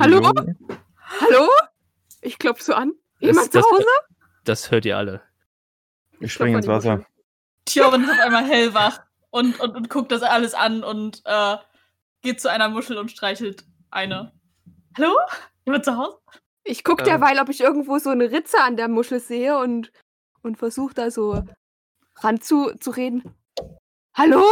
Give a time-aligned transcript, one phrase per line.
[0.00, 0.32] Hallo?
[1.20, 1.48] Hallo?
[2.20, 2.92] Ich klopf so an.
[3.20, 3.86] Jemand das, zu Hause?
[4.44, 5.22] Das hört ihr alle.
[6.20, 7.06] Ich springe ins Wasser.
[7.64, 11.56] Tjorven ist auf einmal hellwach und, und, und guckt das alles an und äh,
[12.22, 14.32] geht zu einer Muschel und streichelt eine.
[14.96, 15.16] Hallo?
[15.64, 16.18] Jemand zu Hause?
[16.64, 17.06] Ich guck Ähm.
[17.06, 19.92] derweil, ob ich irgendwo so eine Ritze an der Muschel sehe und,
[20.42, 21.42] und versuche da so
[22.16, 23.34] ran zu, zu reden.
[24.14, 24.44] Hallo?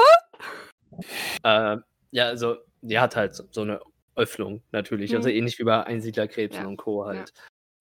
[1.42, 1.76] Äh,
[2.12, 3.80] ja, also, die hat halt so, eine
[4.16, 5.14] Öffnung natürlich.
[5.14, 5.34] Also Mhm.
[5.36, 7.06] ähnlich wie bei Einsiedlerkrebsen Ja, und Co.
[7.06, 7.32] halt.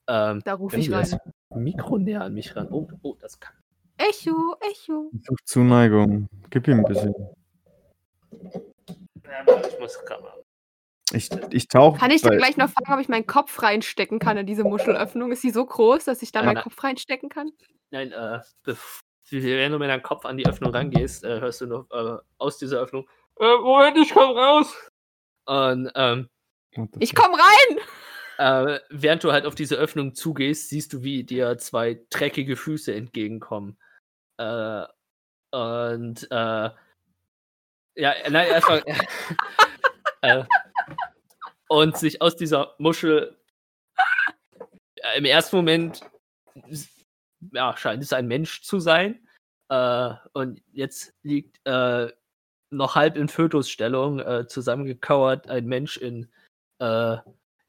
[0.08, 1.20] Ähm, Da rufe wenn ich rein.
[1.56, 2.68] Mikro näher an mich ran.
[2.72, 3.56] Oh, oh, das kann.
[3.98, 5.12] Echo, Echo.
[5.46, 6.28] Zuneigung.
[6.50, 7.14] Gib ihm ein bisschen.
[9.26, 10.44] Ja, ich muss gerade mal.
[11.12, 11.98] Ich, ich tauche.
[12.00, 15.32] Kann ich dir gleich noch fragen, ob ich meinen Kopf reinstecken kann in diese Muschelöffnung?
[15.32, 17.52] Ist sie so groß, dass ich da Ja, meinen na- Kopf reinstecken kann?
[17.92, 18.40] Nein, äh,
[19.32, 22.58] wenn du mit deinem Kopf an die Öffnung rangehst, äh, hörst du noch äh, aus
[22.60, 23.08] dieser Öffnung.
[23.40, 24.76] Äh, Moment, ich komm raus!
[25.46, 26.30] Und ähm,
[27.00, 27.80] Ich komm rein!
[28.40, 32.94] äh, während du halt auf diese Öffnung zugehst, siehst du, wie dir zwei dreckige Füße
[32.94, 33.78] entgegenkommen.
[34.38, 34.86] Äh,
[35.52, 36.70] und äh,
[37.96, 38.84] ja, nein, erstmal.
[40.22, 40.44] äh,
[41.68, 43.38] und sich aus dieser Muschel
[44.96, 46.02] äh, im ersten Moment
[47.54, 49.28] ja, scheint es ein Mensch zu sein.
[49.70, 52.12] Äh, und jetzt liegt äh,
[52.72, 56.30] noch halb in Fötusstellung äh, zusammengekauert ein Mensch in
[56.80, 57.18] äh,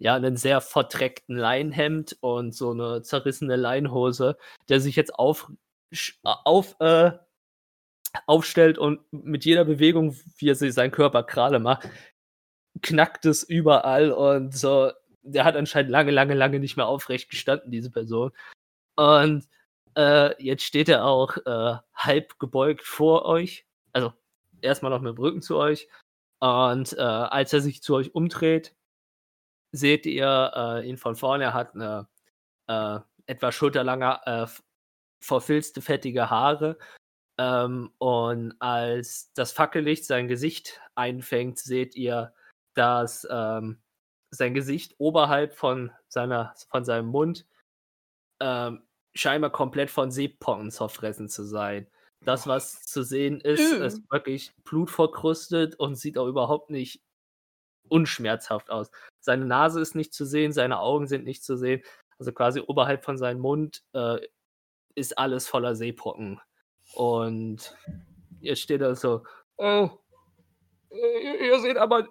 [0.00, 4.38] ja, einen sehr verdreckten Leinhemd und so eine zerrissene Leinhose,
[4.68, 5.50] der sich jetzt auf,
[6.22, 7.12] auf, äh,
[8.26, 11.88] aufstellt und mit jeder Bewegung, wie er sich seinen Körper gerade macht,
[12.82, 14.90] knackt es überall und so.
[15.22, 18.32] Der hat anscheinend lange, lange, lange nicht mehr aufrecht gestanden, diese Person.
[18.96, 19.46] Und
[19.96, 23.66] äh, jetzt steht er auch äh, halb gebeugt vor euch.
[23.92, 24.14] Also
[24.62, 25.88] erstmal noch mit dem Rücken zu euch.
[26.40, 28.74] Und äh, als er sich zu euch umdreht,
[29.72, 31.44] seht ihr äh, ihn von vorne.
[31.44, 32.08] Er hat eine
[32.68, 34.46] äh, etwa schulterlange, äh,
[35.22, 36.78] verfilzte, fettige Haare.
[37.38, 42.34] Ähm, und als das Fackellicht sein Gesicht einfängt, seht ihr,
[42.74, 43.80] dass ähm,
[44.30, 47.46] sein Gesicht oberhalb von, seiner, von seinem Mund
[48.40, 48.82] ähm,
[49.14, 51.86] scheinbar komplett von Seepocken zerfressen zu sein.
[52.24, 53.84] Das, was zu sehen ist, Ugh.
[53.84, 57.00] ist wirklich blutverkrustet und sieht auch überhaupt nicht
[57.88, 58.90] unschmerzhaft aus.
[59.20, 61.82] Seine Nase ist nicht zu sehen, seine Augen sind nicht zu sehen.
[62.18, 64.18] Also quasi oberhalb von seinem Mund äh,
[64.94, 66.40] ist alles voller Seepocken.
[66.94, 67.76] Und
[68.40, 69.24] jetzt steht er so,
[69.56, 69.90] oh,
[70.90, 72.08] ihr, seht aber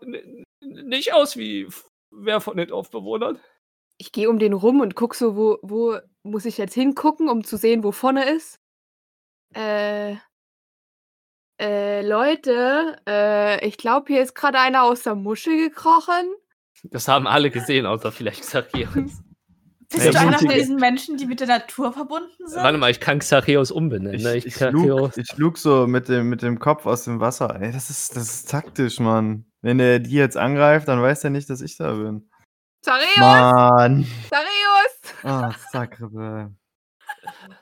[0.62, 1.68] nicht aus wie
[2.12, 3.40] wer von den Dorfbewohnern.
[3.98, 7.44] Ich gehe um den rum und guck so, wo, wo muss ich jetzt hingucken, um
[7.44, 8.59] zu sehen, wo vorne ist.
[9.56, 10.16] Äh,
[11.62, 16.34] äh, Leute, äh, ich glaube, hier ist gerade einer aus der Muschel gekrochen.
[16.84, 18.94] Das haben alle gesehen, außer vielleicht Xachios.
[19.92, 22.62] Bist Ja, du einer von diesen Menschen, die mit der Natur verbunden sind?
[22.62, 24.16] Warte mal, ich kann Xachios umbenennen.
[24.20, 24.36] Ich, ne?
[24.38, 27.60] ich, Xachios- lug, ich lug so mit dem, mit dem Kopf aus dem Wasser.
[27.60, 29.46] Ey, das ist, das ist taktisch, Mann.
[29.62, 32.30] Wenn er die jetzt angreift, dann weiß er nicht, dass ich da bin.
[32.84, 33.18] Zareus!
[33.18, 34.06] Mann.
[34.30, 35.24] Zareus!
[35.24, 36.54] Ah, Sakrebe.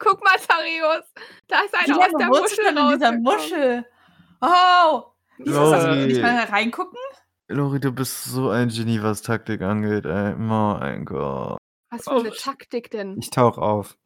[0.00, 1.04] Guck mal, Zareus!
[1.46, 3.12] Da ist Wie einer aus der Muschel in dieser.
[3.12, 3.86] Muschel?
[4.40, 5.02] Oh!
[5.38, 6.06] Wieso sollst du Lori.
[6.06, 6.98] nicht mal reingucken?
[7.48, 10.34] Lori, du bist so ein Genie, was Taktik angeht, ey.
[10.36, 11.58] Mein Gott.
[11.90, 12.34] Was für eine Oh.
[12.36, 13.16] Taktik denn?
[13.18, 13.96] Ich tauch auf.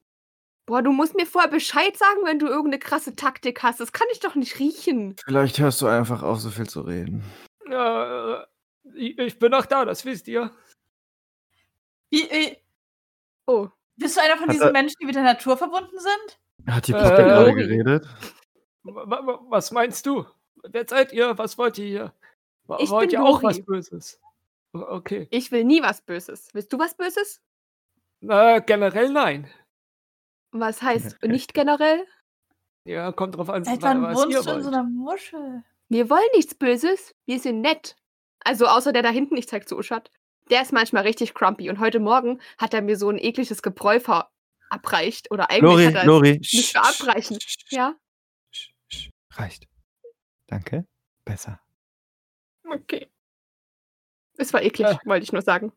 [0.66, 3.80] Boah, du musst mir vorher Bescheid sagen, wenn du irgendeine krasse Taktik hast.
[3.80, 5.14] Das kann ich doch nicht riechen.
[5.24, 7.22] Vielleicht hörst du einfach auf, so viel zu reden.
[7.70, 8.34] Äh,
[8.94, 10.50] ich ich bin auch da, das wisst ihr.
[12.10, 12.56] Wie, äh,
[13.46, 16.38] Oh, bist du einer von Hat diesen er- Menschen, die mit der Natur verbunden sind?
[16.72, 17.54] Hat die Äh, Puppe gerade Lori.
[17.66, 18.06] geredet?
[18.82, 20.24] Wa- wa- Was meinst du?
[20.62, 21.36] Wer seid ihr?
[21.38, 22.12] Was wollt ihr hier?
[22.78, 23.44] Ich Wollt bin ihr auch Lori.
[23.44, 24.20] was Böses?
[24.72, 25.28] Okay.
[25.30, 26.48] ich will nie was Böses.
[26.52, 27.40] Willst du was Böses?
[28.20, 29.48] Na, generell nein.
[30.50, 32.04] Was heißt nicht generell?
[32.84, 34.74] Ja, kommt drauf an, Seit wa- wann was wohnst ihr du in so wollt.
[34.74, 35.62] einer Muschel?
[35.88, 37.14] Wir wollen nichts Böses.
[37.26, 37.96] Wir sind nett.
[38.40, 40.10] Also außer der da hinten, ich zeig zu Uschat.
[40.50, 41.70] Der ist manchmal richtig crumpy.
[41.70, 45.30] Und heute Morgen hat er mir so ein ekliges Gebräu verabreicht.
[45.30, 46.38] Oder eigentlich Lori, hat er Lori.
[46.38, 47.38] nicht verabreichen.
[47.70, 47.94] Ja?
[49.32, 49.66] Reicht.
[50.46, 50.86] Danke.
[51.24, 51.60] Besser.
[52.68, 53.10] Okay.
[54.36, 54.98] Es war eklig, Ja.
[55.04, 55.72] wollte ich nur sagen.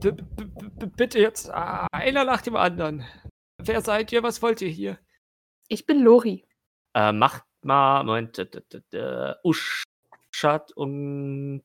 [0.00, 3.04] B b- b- bitte jetzt einer nach dem anderen.
[3.60, 4.22] Wer seid ihr?
[4.22, 4.98] Was wollt ihr hier?
[5.68, 6.46] Ich bin Lori.
[6.94, 8.38] Äh, macht mal, Moment,
[9.44, 11.62] Uschat und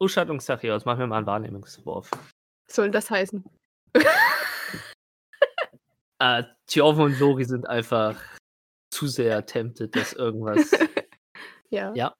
[0.00, 2.10] Uschat und Xachios, machen wir mal einen Wahrnehmungswurf.
[2.10, 3.44] Was soll das heißen?
[6.22, 8.14] Äh, Tjorve und Lori sind einfach
[8.92, 10.70] zu sehr tempted, dass irgendwas
[11.70, 12.14] Ja, Ja.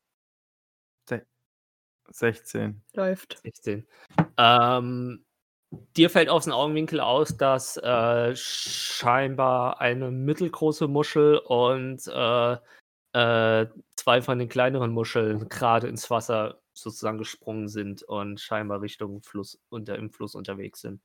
[2.13, 2.83] 16.
[2.95, 3.39] läuft.
[3.43, 3.87] 16.
[4.37, 5.25] Ähm,
[5.97, 12.57] dir fällt aus dem Augenwinkel aus, dass äh, scheinbar eine mittelgroße Muschel und äh,
[13.13, 13.67] äh,
[13.97, 19.61] zwei von den kleineren Muscheln gerade ins Wasser sozusagen gesprungen sind und scheinbar Richtung Fluss
[19.69, 21.01] unter im Fluss unterwegs sind.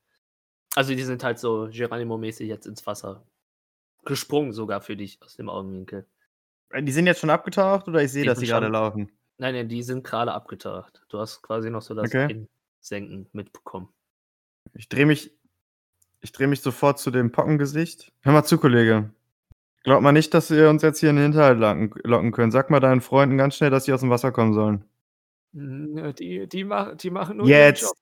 [0.74, 3.24] Also die sind halt so Geronimo-mäßig jetzt ins Wasser
[4.04, 6.06] gesprungen, sogar für dich aus dem Augenwinkel.
[6.70, 9.10] Äh, Die sind jetzt schon abgetaucht oder ich sehe, dass sie gerade laufen?
[9.38, 11.04] Nein, nein, die sind gerade abgetaucht.
[11.08, 12.46] Du hast quasi noch so das Okay.
[12.80, 13.88] Einsenken mitbekommen.
[14.74, 15.32] Ich drehe mich,
[16.20, 18.12] ich drehe mich sofort zu dem Pockengesicht.
[18.22, 19.10] Hör mal zu, Kollege.
[19.84, 22.52] Glaub mal nicht, dass ihr uns jetzt hier in den Hinterhalt locken, locken könnt.
[22.52, 24.84] Sag mal deinen Freunden ganz schnell, dass sie aus dem Wasser kommen sollen.
[25.56, 27.82] Ja, Die, die, mach, die machen nur Jetzt.
[27.82, 27.96] ihren Job.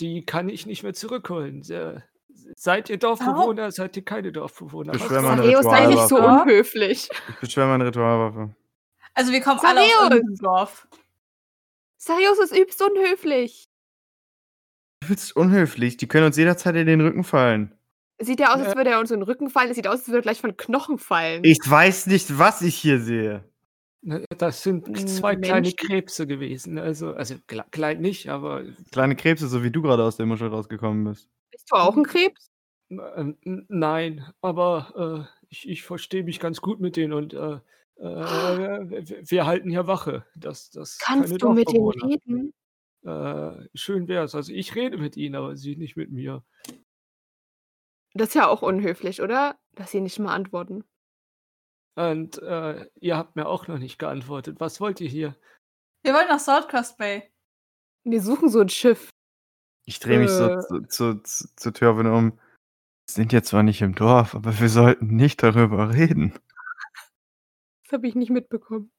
[0.00, 1.62] Die kann ich nicht mehr zurückholen.
[1.62, 2.02] Se-
[2.56, 4.94] Seid ihr Dorfbewohner, seid ihr keine Dorfbewohner?
[4.94, 6.42] Ich Was beschwör soll meine Sareus, sei nicht so Ritualwaffe.
[6.50, 7.08] unhöflich.
[7.28, 8.54] Ich beschwöre meine Ritualwaffe.
[9.14, 10.88] Also wir kommen alle aus Dorf.
[11.98, 13.68] Sareus ist übst unhöflich.
[15.02, 15.96] Du bist unhöflich.
[15.98, 17.76] Die können uns jederzeit in den Rücken fallen.
[18.20, 19.70] Sieht ja aus, als würde er uns in den Rücken fallen.
[19.70, 21.42] Es sieht aus, als würde er gleich von Knochen fallen.
[21.44, 23.44] Ich weiß nicht, was ich hier sehe.
[24.02, 25.76] Ne, Das sind Hm, zwei kleine Menschen?
[25.76, 26.78] Krebse gewesen.
[26.78, 30.48] Also, also kle- klein nicht, aber Kleine Krebse, so wie du gerade aus der Muschel
[30.48, 31.28] rausgekommen bist.
[31.50, 32.50] Bist du auch ein Krebs?
[32.88, 34.24] äh, nein.
[34.40, 37.58] Aber äh, ich, ich verstehe mich ganz gut mit denen und äh,
[37.96, 40.24] äh, wir, wir halten hier Wache.
[40.34, 42.10] Das, das keine Kannst du mit ihm Dorfbewohner.
[42.10, 42.52] reden?
[43.04, 44.34] Äh, schön wär's.
[44.34, 46.42] Also ich rede mit ihnen, aber sie nicht mit mir.
[48.14, 49.58] Das ist ja auch unhöflich, oder?
[49.74, 50.84] Dass sie nicht mal antworten.
[52.00, 54.58] Und äh, ihr habt mir auch noch nicht geantwortet.
[54.58, 55.36] Was wollt ihr hier?
[56.02, 57.30] Wir wollen nach Saltcrest Bay.
[58.04, 59.10] Wir suchen so ein Schiff.
[59.84, 60.60] Ich drehe mich so Äh.
[60.60, 62.32] zu, zu, zu, zur Törwin um.
[62.32, 66.32] Wir sind jetzt zwar nicht im Dorf, aber wir sollten nicht darüber reden.
[67.84, 68.90] Das habe ich nicht mitbekommen.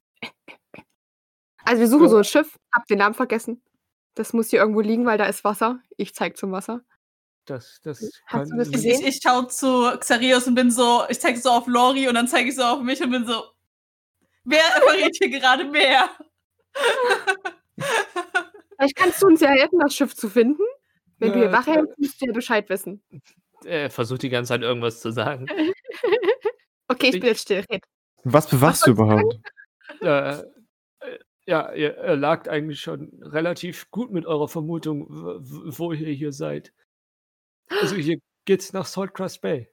[1.63, 2.59] Also wir suchen so ein Schiff.
[2.73, 3.63] Hab den Namen vergessen.
[4.15, 5.79] Das muss hier irgendwo liegen, weil da ist Wasser.
[5.97, 6.83] Ich zeig zum Wasser.
[7.45, 9.01] Das, das Hast du das Ich, gesehen?
[9.01, 12.27] ich, ich schaue zu Xarios und bin so, ich zeige so auf Lori und dann
[12.27, 13.43] zeige ich so auf mich und bin so,
[14.43, 16.09] wer verrät hier gerade mehr?
[18.77, 20.61] Vielleicht kannst du uns ja helfen, das Schiff zu finden.
[21.19, 23.03] Wenn du hier Äh, Wache hältst, musst du ja Bescheid wissen.
[23.65, 25.47] Er versucht die ganze Zeit irgendwas zu sagen.
[26.87, 27.63] Okay, ich Ich- bin jetzt still.
[27.71, 27.85] Red.
[28.25, 29.39] Was bewachst du überhaupt?
[30.01, 30.43] Äh,
[31.45, 36.73] ja, ihr, ihr lagt eigentlich schon relativ gut mit eurer Vermutung, wo ihr hier seid.
[37.79, 39.69] Also hier geht's nach Saltcrest Bay.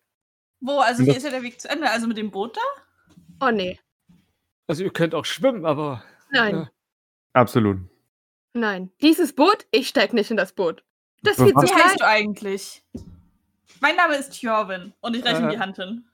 [0.61, 3.47] Wo, also hier ist ja der Weg zu Ende, also mit dem Boot da?
[3.47, 3.79] Oh nee.
[4.67, 6.71] Also ihr könnt auch schwimmen, aber Nein, Ja.
[7.33, 7.79] Absolut.
[8.55, 8.91] nein.
[9.01, 10.85] Dieses Boot, ich steig nicht in das Boot.
[11.23, 12.85] Das ist viel Was- zu Wie heißt du eigentlich?
[13.81, 15.53] Mein Name ist Thjorvin und ich reiche ihm Äh.
[15.53, 16.05] die Hand hin.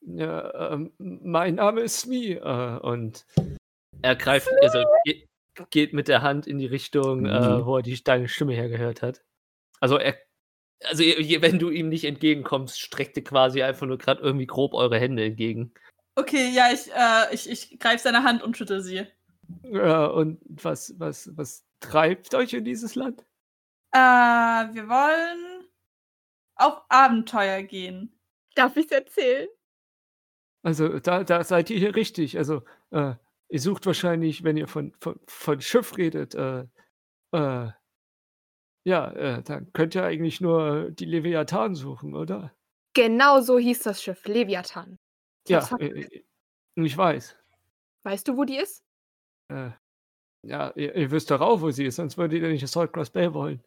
[0.00, 3.24] ja, ähm, mein Name ist Smee äh, und
[4.02, 5.28] Er greift, also geht,
[5.70, 7.66] geht mit der Hand in die Richtung, äh, Mhm.
[7.66, 9.22] wo er die, deine Stimme hergehört hat.
[9.80, 10.16] Also er,
[10.84, 14.98] also wenn du ihm nicht entgegenkommst, streckt er quasi einfach nur gerade irgendwie grob eure
[14.98, 15.72] Hände entgegen.
[16.14, 19.06] Okay, ja, ich, äh, ich, ich greife seine Hand und schüttel sie.
[19.64, 23.24] äh, und was, was, was treibt euch in dieses Land?
[23.92, 25.68] Äh, wir wollen
[26.56, 28.18] auf Abenteuer gehen.
[28.54, 29.48] Darf ich erzählen?
[30.62, 32.38] Also da, da seid ihr hier richtig.
[32.38, 33.14] Also äh,
[33.48, 36.66] ihr sucht wahrscheinlich, wenn ihr von, von, von Schiff redet, äh,
[37.32, 37.70] äh,
[38.84, 42.52] ja, äh, dann könnt ihr eigentlich nur die Leviathan suchen, oder?
[42.94, 44.98] Genau so hieß das Schiff, Leviathan.
[45.44, 46.24] Ich Ja, äh, äh,
[46.74, 47.36] ich weiß.
[48.04, 48.84] Weißt du, wo die ist?
[49.48, 49.70] Äh,
[50.42, 53.10] ja, ihr, ihr wisst doch auch, wo sie ist, sonst würdet ihr nicht das Saltgrass
[53.10, 53.62] Bay wollen.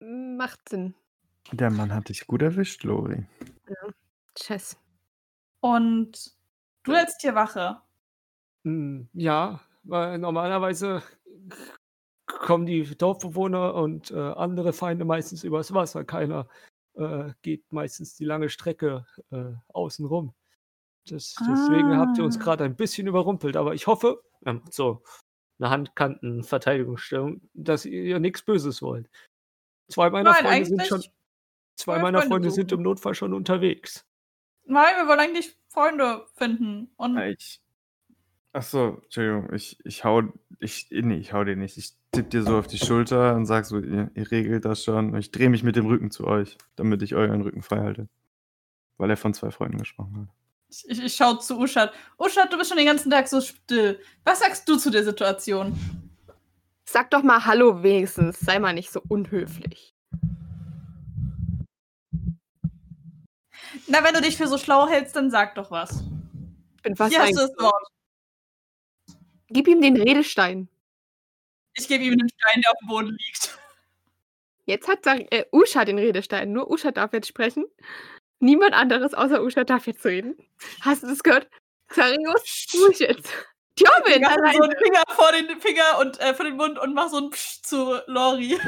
[0.00, 0.94] Macht Sinn.
[1.52, 3.26] Der Mann hat dich gut erwischt, Lori.
[4.34, 4.76] Tschüss.
[5.60, 6.34] Und
[6.82, 7.80] du hältst hier Wache.
[8.64, 11.02] Hm, ja, weil normalerweise
[12.40, 16.04] kommen die Dorfbewohner und äh, andere Feinde meistens übers Wasser.
[16.04, 16.48] Keiner
[16.94, 20.34] äh, geht meistens die lange Strecke äh, außen rum.
[21.08, 22.42] Das, deswegen habt ihr uns Ah.
[22.42, 25.02] gerade ein bisschen überrumpelt, aber ich hoffe, Ähm, so
[25.58, 29.08] eine Handkanten-Verteidigungsstellung, dass ihr nichts Böses wollt.
[29.88, 31.04] Zwei meiner Nein, Freunde sind schon,
[31.76, 34.04] zwei meiner Freunde Freunde sind im Notfall schon unterwegs.
[34.66, 36.90] Nein, wir wollen eigentlich Freunde finden.
[36.96, 37.60] Und Ich.
[38.52, 40.22] Ach so, Entschuldigung, ich, ich hau,
[40.60, 41.76] ich, nee, ich hau dir nicht.
[41.76, 45.10] Ich tipp dir so auf die Schulter und sag so, ihr, ihr regelt das schon.
[45.10, 48.08] Und ich drehe mich mit dem Rücken zu euch, damit ich euren Rücken frei halte.
[48.96, 50.28] Weil er von zwei Freunden gesprochen hat.
[50.68, 51.92] ich, ich, ich schaue zu Uschat.
[52.18, 53.98] Uschat, du bist schon den ganzen Tag so still.
[54.24, 55.78] Was sagst du zu der Situation?
[56.84, 58.38] Sag doch mal Hallo wenigstens.
[58.40, 59.94] Sei mal nicht so unhöflich.
[63.88, 66.04] Na, wenn du dich für so schlau hältst, dann sag doch was.
[66.76, 67.50] Ich bin fast Hier hast du das.
[67.58, 67.88] Wort.
[69.48, 70.68] Gib ihm den Redestein.
[71.76, 73.58] Ich gebe ihm den Stein, der auf dem Boden liegt.
[74.66, 76.52] Jetzt hat äh, Usha den Redestein.
[76.52, 77.64] Nur Usha darf jetzt sprechen.
[78.40, 80.36] Niemand anderes außer Usha darf jetzt reden.
[80.80, 81.48] Hast du das gehört?
[81.88, 83.28] Xarius, ruhig jetzt.
[83.76, 87.08] Tjobin, Ich so einen Finger vor den Finger und äh, vor den Mund und mach
[87.10, 88.58] so ein Psch zu Lori.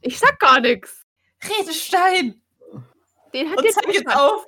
[0.00, 1.04] Ich sag gar nichts.
[1.42, 2.40] Redestein!
[3.34, 4.26] Den hat Und jetzt zeig jetzt Usha.
[4.28, 4.46] auf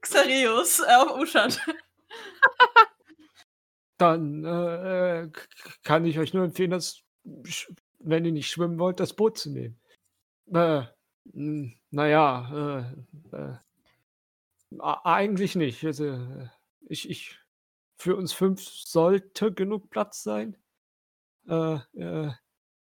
[0.00, 1.60] Xareus, äh, auf Uschat.
[3.98, 5.40] Dann äh, k-
[5.84, 7.02] kann ich euch nur empfehlen, dass, sch-
[7.98, 9.78] wenn ihr nicht schwimmen wollt, das Boot zu nehmen.
[10.52, 10.84] Äh,
[11.90, 12.92] naja,
[13.32, 13.56] äh, äh,
[14.78, 15.84] eigentlich nicht.
[15.84, 16.48] Also, äh,
[16.88, 17.38] ich, ich,
[17.96, 20.56] für uns fünf sollte genug Platz sein.
[21.48, 22.32] Äh, äh,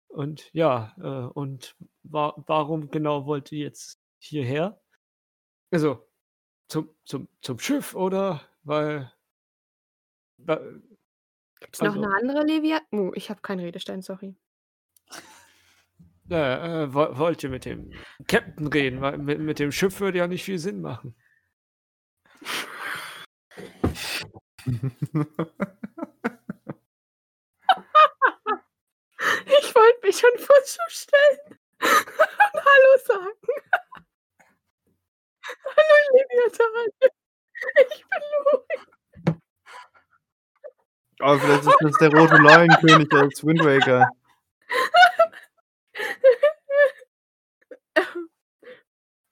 [0.09, 4.81] und ja, äh, und wa warum genau wollt ihr jetzt hierher?
[5.71, 6.07] Also,
[6.69, 8.43] zum, zum, zum Schiff oder?
[8.64, 9.12] Weil.
[10.38, 10.83] weil
[11.78, 12.83] Gibt's noch also- eine andere Leviat?
[12.92, 14.35] Oh, ich habe keinen Redestein, sorry.
[16.30, 16.35] Äh,
[16.85, 17.92] äh, wo- wollt ihr mit dem
[18.26, 19.00] Captain reden?
[19.00, 21.14] Weil mit, mit dem Schiff würde ja nicht viel Sinn machen.
[29.47, 33.33] Ich wollte mich schon vor Schiff stellen und Hallo sagen.
[35.64, 37.11] Hallo, Leviathan.
[37.90, 38.96] Ich bin Lori.
[41.20, 44.08] Oh, vielleicht ist das der rote Leuenkönig als Wind Waker.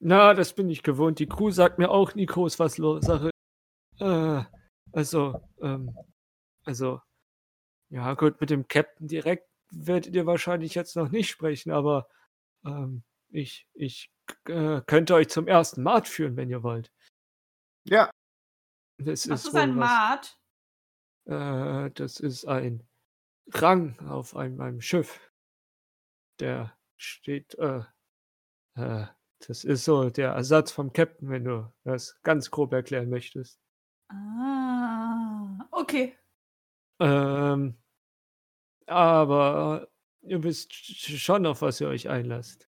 [0.01, 1.19] Na, das bin ich gewohnt.
[1.19, 3.31] Die Crew sagt mir auch nie groß, was los Sache.
[3.99, 4.43] Äh,
[4.93, 5.97] also, ähm,
[6.65, 7.01] also,
[7.91, 12.09] ja gut, mit dem Captain direkt werdet ihr wahrscheinlich jetzt noch nicht sprechen, aber
[12.65, 14.11] ähm, ich, ich
[14.49, 16.93] äh, könnte euch zum ersten Mat führen, wenn ihr wollt.
[17.85, 18.11] Ja.
[18.99, 20.39] Das Was ist ist ein was- Mat?
[21.27, 22.87] Äh, das ist ein
[23.53, 25.21] Rang auf einem, einem Schiff.
[26.41, 27.83] Der steht, äh,
[28.77, 29.07] äh,
[29.47, 33.61] das ist so der Ersatz vom Captain, wenn du das ganz grob erklären möchtest.
[34.11, 36.17] Ah, okay.
[37.01, 37.77] Ähm,
[38.87, 39.89] aber
[40.23, 42.69] ihr wisst sch- schon, auf was ihr euch einlasst.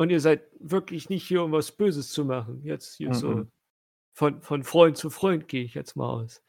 [0.00, 2.62] Und ihr seid wirklich nicht hier, um was Böses zu machen.
[2.62, 3.52] Jetzt hier so Mhm.
[4.16, 6.42] von, von Freund zu Freund gehe ich jetzt mal aus.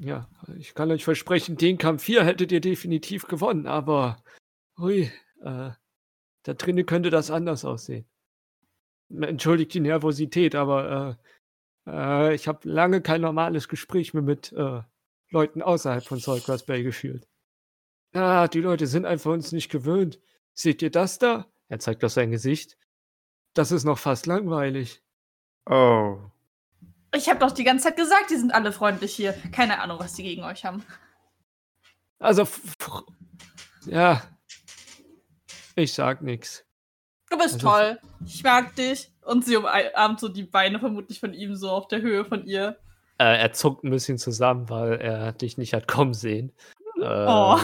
[0.00, 4.22] Ja, ich kann euch versprechen, den Kampf hier hättet ihr definitiv gewonnen, aber
[4.78, 5.10] hui,
[5.42, 5.70] äh,
[6.44, 8.06] da drinnen könnte das anders aussehen.
[9.10, 11.18] Entschuldigt die Nervosität, aber
[11.86, 14.82] äh, äh, ich habe lange kein normales Gespräch mehr mit äh,
[15.30, 17.26] Leuten außerhalb von Saltgrass Bay geführt.
[18.12, 20.20] Ah, die Leute sind einfach uns nicht gewöhnt.
[20.54, 21.46] Seht ihr das da?
[21.68, 22.78] Er zeigt auf sein Gesicht.
[23.52, 25.02] Das ist noch fast langweilig.
[25.66, 26.18] Oh.
[27.14, 29.32] Ich habe doch die ganze Zeit gesagt, die sind alle freundlich hier.
[29.52, 30.84] Keine Ahnung, was die gegen euch haben.
[32.18, 32.46] Also,
[33.86, 34.22] ja.
[35.74, 36.64] Ich sag nix.
[37.30, 37.98] Du bist Also- toll.
[38.26, 39.12] Ich mag dich.
[39.22, 42.78] Und sie umarmt so die Beine vermutlich von ihm so auf der Höhe von ihr.
[43.18, 46.52] Äh, er zuckt ein bisschen zusammen, weil er dich nicht hat kommen sehen.
[47.00, 47.58] Äh, Oh.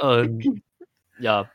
[0.00, 0.62] Und
[1.18, 1.50] ja,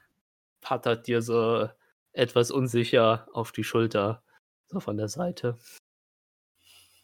[0.62, 1.68] pattert dir so
[2.14, 4.22] etwas unsicher auf die Schulter,
[4.68, 5.58] so von der Seite.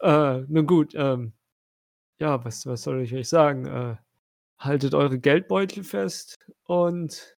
[0.06, 1.34] Äh, nun gut, ähm,
[2.20, 3.66] ja, was, was soll ich euch sagen?
[3.66, 3.96] Äh,
[4.60, 7.36] haltet eure Geldbeutel fest und,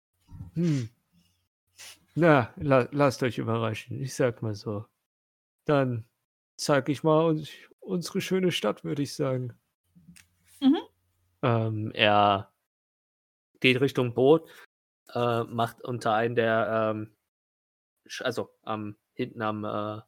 [0.54, 0.88] hm,
[2.16, 4.84] na, la, lasst euch überraschen, ich sag mal so.
[5.64, 6.06] Dann
[6.56, 9.52] zeig ich mal uns, unsere schöne Stadt, würde ich sagen.
[11.42, 12.52] Ähm, er
[13.60, 14.50] geht Richtung Boot,
[15.14, 17.14] äh, macht unter einen der, ähm,
[18.20, 20.00] also am hinten am, äh,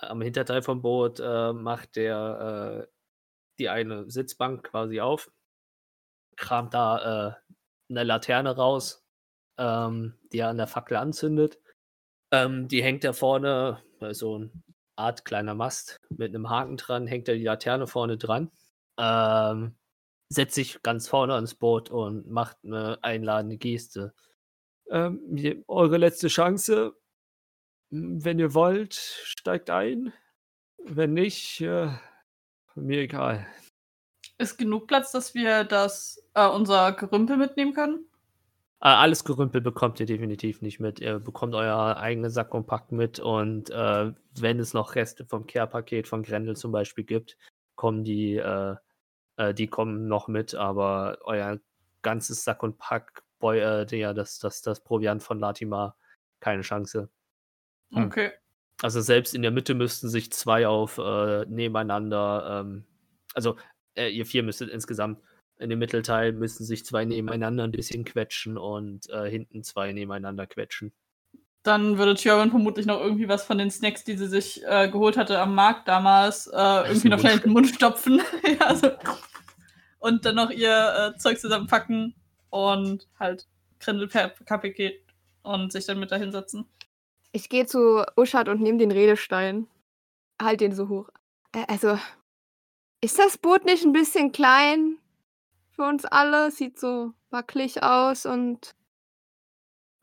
[0.00, 2.92] am Hinterteil vom Boot äh, macht der äh,
[3.58, 5.30] die eine Sitzbank quasi auf,
[6.36, 7.52] kramt da äh,
[7.90, 9.04] eine Laterne raus,
[9.58, 11.58] ähm, die er an der Fackel anzündet.
[12.32, 13.82] Ähm, die hängt da vorne,
[14.12, 14.50] so eine
[14.96, 18.50] Art kleiner Mast mit einem Haken dran, hängt da die Laterne vorne dran.
[18.98, 19.76] Ähm,
[20.28, 24.14] setzt sich ganz vorne ans Boot und macht eine einladende Geste.
[24.90, 26.94] Ähm, eure letzte Chance,
[27.92, 30.12] wenn ihr wollt, steigt ein.
[30.84, 31.88] Wenn nicht, äh,
[32.74, 33.46] mir egal.
[34.38, 38.06] Ist genug Platz, dass wir das, äh, unser Gerümpel mitnehmen können?
[38.80, 41.00] Äh, alles Gerümpel bekommt ihr definitiv nicht mit.
[41.00, 45.46] Ihr bekommt euer eigenes Sack und Pack mit und äh, wenn es noch Reste vom
[45.46, 47.36] Care-Paket von Grendel zum Beispiel gibt,
[47.76, 48.74] kommen die, äh,
[49.36, 51.58] äh, die kommen noch mit, aber euer
[52.00, 55.94] ganzes Sack und Pack, boy, äh, der, das, das, das Proviant von Latima,
[56.40, 57.10] keine Chance.
[57.92, 58.06] Hm.
[58.06, 58.30] Okay.
[58.80, 62.84] Also selbst in der Mitte müssten sich zwei auf äh, nebeneinander, ähm,
[63.34, 63.56] also
[63.94, 65.18] äh, ihr vier müsstet insgesamt
[65.62, 70.46] in dem Mittelteil müssen sich zwei nebeneinander ein bisschen quetschen und äh, hinten zwei nebeneinander
[70.46, 70.92] quetschen.
[71.62, 75.16] Dann würde Tjörn vermutlich noch irgendwie was von den Snacks, die sie sich äh, geholt
[75.16, 78.20] hatte am Markt damals, äh, irgendwie noch schnell in den Mund stopfen.
[78.60, 78.90] ja, so.
[80.00, 82.16] Und dann noch ihr äh, Zeug zusammenpacken
[82.50, 83.46] und halt
[83.78, 85.00] Grindel per Paket
[85.42, 86.66] und sich dann mit da hinsetzen.
[87.32, 89.66] Ich gehe zu Uschat und nehme den Redestein.
[90.40, 91.08] Halt den so hoch.
[91.52, 91.98] Äh, also,
[93.00, 94.98] ist das Boot nicht ein bisschen klein
[95.70, 96.50] für uns alle?
[96.50, 98.74] Sieht so wackelig aus und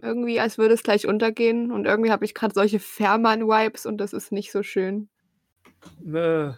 [0.01, 1.71] irgendwie, als würde es gleich untergehen.
[1.71, 5.09] Und irgendwie habe ich gerade solche Fährmann-Vibes und das ist nicht so schön.
[6.05, 6.53] Äh,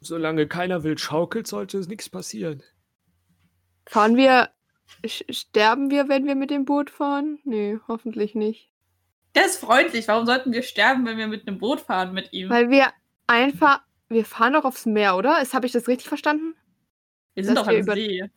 [0.00, 2.62] solange keiner wild schaukelt, sollte es nichts passieren.
[3.86, 4.50] Fahren wir,
[5.04, 7.38] sterben wir, wenn wir mit dem Boot fahren?
[7.44, 8.69] Nee, hoffentlich nicht.
[9.34, 10.08] Der ist freundlich.
[10.08, 12.50] Warum sollten wir sterben, wenn wir mit einem Boot fahren mit ihm?
[12.50, 12.88] Weil wir
[13.26, 15.36] einfach, wir fahren doch aufs Meer, oder?
[15.52, 16.54] Habe ich das richtig verstanden?
[17.34, 18.30] wir sind dass doch wir am über- See.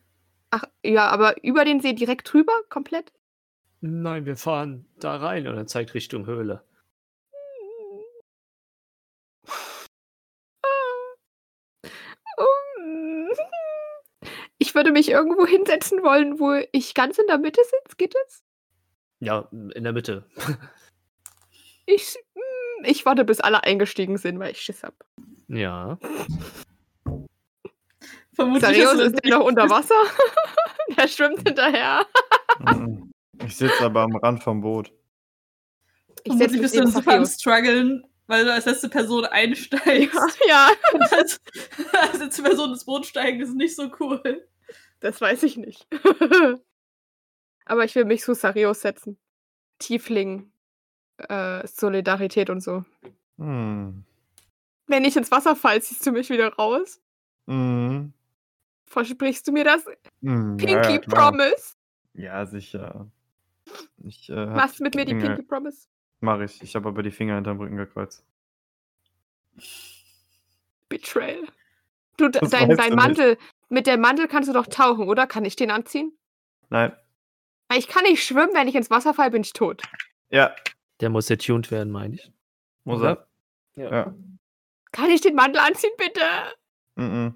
[0.52, 3.12] Ach, ja, aber über den See direkt drüber, komplett?
[3.82, 5.48] Nein, wir fahren da rein.
[5.48, 6.64] Und er zeigt Richtung Höhle.
[14.58, 17.96] Ich würde mich irgendwo hinsetzen wollen, wo ich ganz in der Mitte sitze.
[17.98, 18.44] Geht das?
[19.20, 20.26] Ja, in der Mitte.
[21.86, 24.94] Ich, mm, ich warte, bis alle eingestiegen sind, weil ich Schiss hab.
[25.48, 25.98] Ja.
[28.34, 30.02] Vermutlich Sarius ist der noch unter Wasser.
[30.98, 32.06] der schwimmt hinterher.
[33.46, 34.92] Ich sitze aber am Rand vom Boot.
[36.24, 40.40] Ich Vermutlich bist du neben super am struggeln, weil du als letzte Person einsteigst.
[40.48, 41.40] Ja, Und als,
[41.92, 44.48] als letzte Person ins Boot steigen ist nicht so cool.
[45.02, 45.86] das weiß ich nicht.
[47.66, 49.18] Aber ich will mich zu Sarius setzen.
[49.80, 50.53] Tiefling.
[51.18, 52.84] Äh, Solidarität und so.
[53.38, 54.04] Hm.
[54.88, 57.02] Wenn ich ins Wasser fall, ziehst du mich wieder raus?
[57.46, 58.14] Mhm.
[58.86, 59.86] Versprichst du mir das?
[60.22, 61.00] Hm, ja, Pinky ja.
[61.16, 61.74] Promise.
[62.14, 63.08] Ja, sicher.
[64.04, 65.88] Ich, äh, Machst du mit mir die Pinky Promise?
[66.20, 66.62] Mach ich.
[66.62, 68.24] Ich habe aber die Finger hinterm Rücken gekreuzt.
[70.90, 71.48] Betrayal.
[72.18, 72.96] Du, Das dein, dein du nicht.
[72.96, 73.38] Mantel,
[73.70, 75.26] mit dem Mantel kannst du doch tauchen, oder?
[75.28, 76.16] Kann ich den anziehen?
[76.70, 76.94] Nein.
[77.76, 79.82] Ich kann nicht schwimmen, wenn ich ins Wasser falle, bin ich tot.
[80.30, 80.54] Ja,
[81.04, 82.32] Der muss getuned werden, meine ich.
[82.86, 83.28] muss er.
[83.76, 84.16] Ja.
[84.94, 86.22] Kann ich den Mantel anziehen, bitte?
[86.96, 87.36] Mhm.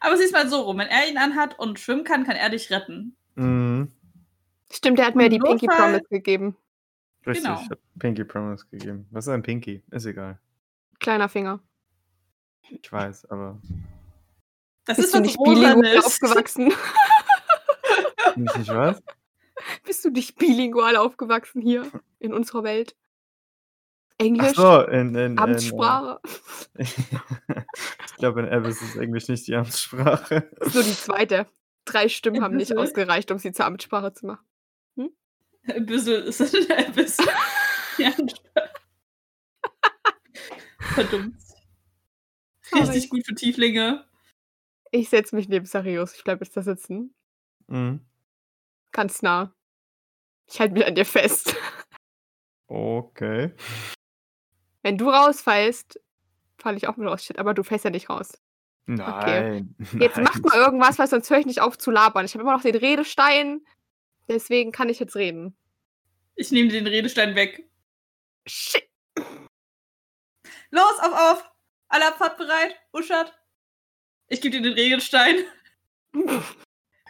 [0.00, 2.70] Aber sieh's mal so rum, wenn er ihn anhat und schwimmen kann, kann er dich
[2.70, 3.14] retten.
[3.34, 3.92] Mhm.
[4.72, 6.56] Stimmt, der hat mir die Pinky Promise gegeben.
[7.26, 7.60] Richtig, Genau.
[7.60, 9.06] ich habe Pinky Promise gegeben.
[9.10, 9.82] Was ist ein Pinky?
[9.90, 10.38] Ist egal.
[11.00, 11.60] Kleiner Finger.
[12.70, 13.60] Ich weiß, aber
[14.86, 16.06] Das Bist ist du was nicht Rosanes.
[16.06, 16.68] aufgewachsen?
[18.36, 19.02] nicht, nicht was?
[19.84, 22.96] Bist du nicht bilingual aufgewachsen hier in unserer Welt?
[24.18, 24.56] Ach Englisch?
[24.56, 26.20] so, in, in, in Amtssprache?
[26.74, 26.84] äh,
[28.06, 30.48] ich glaube, in Abyss ist Englisch nicht die Amtssprache.
[30.72, 31.46] Nur die zweite.
[31.84, 34.46] Drei Stimmen haben nicht ausgereicht, um sie zur Amtssprache zu machen.
[35.66, 37.26] Ein bisschen ist das ein bisschen.
[37.96, 38.12] Ja,
[40.78, 41.36] Verdammt.
[42.72, 44.04] Richtig gut für Tieflinge.
[44.90, 46.14] Ich setze mich neben Sarius.
[46.14, 47.14] Ich bleibe jetzt da sitzen.
[47.68, 48.00] Mhm.
[48.94, 49.52] Ganz nah.
[50.46, 51.56] Ich halte mich an dir fest.
[52.68, 53.52] Okay.
[54.82, 56.00] Wenn du rausfallst,
[56.58, 57.24] falle ich auch mit raus.
[57.24, 58.40] Shit, aber du fällst ja nicht raus.
[58.86, 59.74] Nein.
[59.98, 60.24] Jetzt nein.
[60.24, 62.24] macht mal irgendwas, weil sonst höre ich nicht auf zu labern.
[62.24, 63.60] Ich habe immer noch den Redestein.
[64.28, 65.54] Deswegen kann ich jetzt reden.
[66.36, 67.68] Ich nehme den Redestein weg.
[68.46, 68.88] Shit.
[70.70, 71.50] Los, auf, auf!
[71.88, 72.74] Alle Abfahrt bereit?
[72.92, 73.38] Uschat?
[74.28, 75.44] Ich gebe dir den Redestein.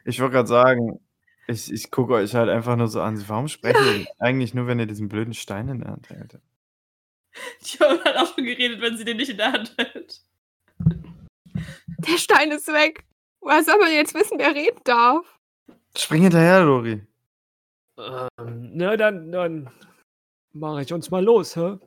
[0.05, 1.04] Ich wollte gerade sagen,
[1.49, 3.23] ich, ich gucke euch halt einfach nur so an.
[3.29, 6.39] Warum sprecht ihr eigentlich nur, wenn ihr diesen blöden Stein in der Hand hält?
[7.63, 10.21] Tjörn hat auch schon geredet, wenn sie den nicht in der Hand hält.
[11.55, 13.05] Der Stein ist weg.
[13.41, 15.27] Woher soll man jetzt wissen, wer reden darf?
[15.97, 17.03] Spring hinterher, Lori.
[17.99, 19.71] Ähm, Na, dann, dann
[20.53, 21.79] mache ich uns mal los, hä?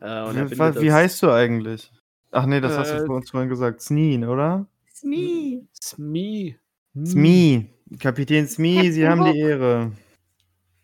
[0.00, 1.92] äh, und Wie, wie heißt du eigentlich?
[2.32, 3.80] Ach nee, das hast du Äh, vor uns vorhin gesagt.
[3.82, 4.66] Sneen, oder?
[4.92, 5.62] Smee.
[5.80, 6.58] Smee.
[7.04, 7.70] Smee.
[7.98, 9.50] Kapitän Smee, Sie Captain haben die Hook.
[9.50, 9.92] Ehre.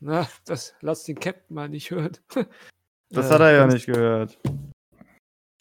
[0.01, 2.17] Na, das lass den Captain mal nicht hören.
[3.15, 4.39] Das Äh, hat er ja nicht gehört.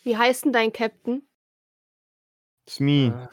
[0.04, 1.21] Wie heißt denn dein Captain?
[2.69, 3.08] Smee.
[3.08, 3.27] Äh,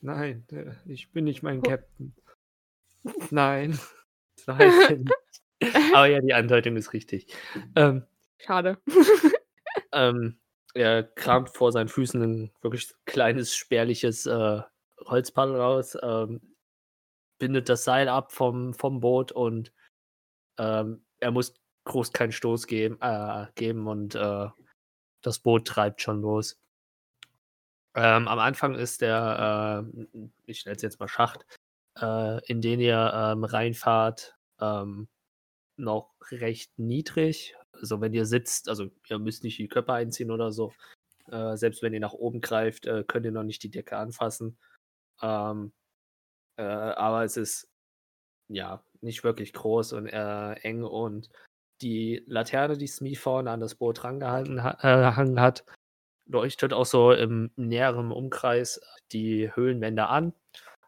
[0.00, 0.46] nein,
[0.86, 1.60] ich bin nicht mein.
[1.60, 2.14] Captain.
[3.30, 3.76] Nein.
[4.36, 5.10] So heißt nicht.
[5.92, 7.34] Aber ja, die Andeutung ist richtig.
[7.74, 8.04] Ähm,
[8.38, 8.78] Schade.
[9.92, 10.38] ähm,
[10.74, 14.60] er kramt vor seinen Füßen ein wirklich kleines, spärliches äh,
[15.04, 16.40] Holzpaddel raus, ähm,
[17.42, 19.72] bindet das Seil ab vom, vom Boot und
[20.58, 24.46] ähm, er muss groß keinen Stoß geben, äh, geben und äh,
[25.22, 26.60] das Boot treibt schon los.
[27.96, 30.06] Ähm, am Anfang ist der, äh,
[30.46, 31.44] ich nenne es jetzt mal Schacht,
[32.00, 35.08] äh, in den ihr ähm, reinfahrt, ähm,
[35.76, 37.56] noch recht niedrig.
[37.72, 40.72] Also wenn ihr sitzt, also ihr müsst nicht die Köpfe einziehen oder so.
[41.26, 44.56] Äh, selbst wenn ihr nach oben greift, äh, könnt ihr noch nicht die Decke anfassen.
[45.20, 45.72] Ähm,
[46.56, 47.68] äh, aber es ist
[48.48, 51.30] ja nicht wirklich groß und äh, eng und
[51.82, 55.64] die Laterne, die Smee vorne an das Boot rangehangen ha äh, hat,
[56.26, 58.80] leuchtet auch so im näheren Umkreis
[59.12, 60.32] die Höhlenwände an.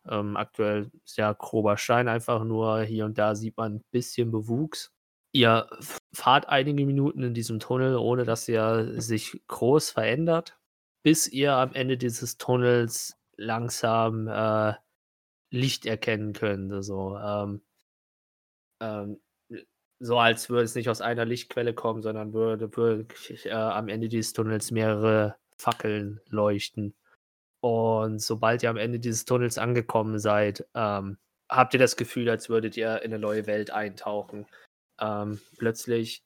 [0.08, 2.82] Ähm, aktuell ist ja grober Stein einfach nur.
[2.82, 4.92] Hier und da sieht man ein bisschen Bewuchs.
[5.32, 5.68] Ihr
[6.12, 10.56] fahrt einige Minuten in diesem Tunnel, ohne dass er sich groß verändert,
[11.02, 14.74] bis ihr am Ende dieses Tunnels langsam äh,
[15.54, 16.72] Licht erkennen könnt.
[16.72, 17.62] Also, ähm,
[18.80, 19.20] ähm,
[20.00, 24.08] so als würde es nicht aus einer Lichtquelle kommen, sondern würde wirklich äh, am Ende
[24.08, 26.94] dieses Tunnels mehrere Fackeln leuchten.
[27.60, 32.48] Und sobald ihr am Ende dieses Tunnels angekommen seid, ähm, habt ihr das Gefühl, als
[32.48, 34.46] würdet ihr in eine neue Welt eintauchen.
[35.00, 36.24] Ähm, plötzlich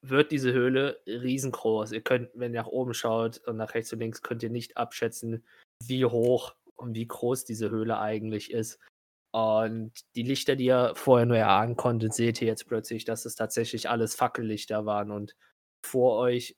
[0.00, 1.92] wird diese Höhle riesengroß.
[1.92, 4.76] Ihr könnt, wenn ihr nach oben schaut und nach rechts und links, könnt ihr nicht
[4.76, 5.44] abschätzen,
[5.84, 8.78] wie hoch und wie groß diese Höhle eigentlich ist.
[9.32, 13.34] Und die Lichter, die ihr vorher nur erahnen konntet, seht ihr jetzt plötzlich, dass es
[13.34, 15.34] tatsächlich alles Fackellichter waren und
[15.84, 16.56] vor euch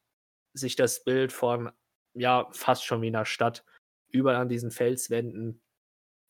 [0.54, 1.70] sich das Bild von,
[2.14, 3.64] ja, fast schon wie einer Stadt
[4.08, 5.60] überall an diesen Felswänden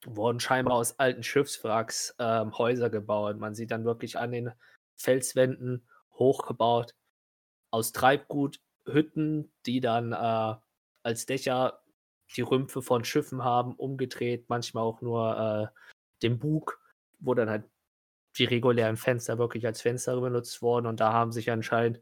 [0.07, 3.39] wurden scheinbar aus alten Schiffswracks ähm, Häuser gebaut.
[3.39, 4.53] Man sieht dann wirklich an den
[4.97, 6.95] Felswänden hochgebaut
[7.71, 10.55] aus Treibgut Hütten, die dann äh,
[11.03, 11.84] als Dächer
[12.37, 15.81] die Rümpfe von Schiffen haben, umgedreht, manchmal auch nur äh,
[16.23, 16.81] den Bug,
[17.21, 17.65] wo dann halt
[18.37, 20.87] die regulären Fenster wirklich als Fenster benutzt wurden.
[20.87, 22.01] Und da haben sich anscheinend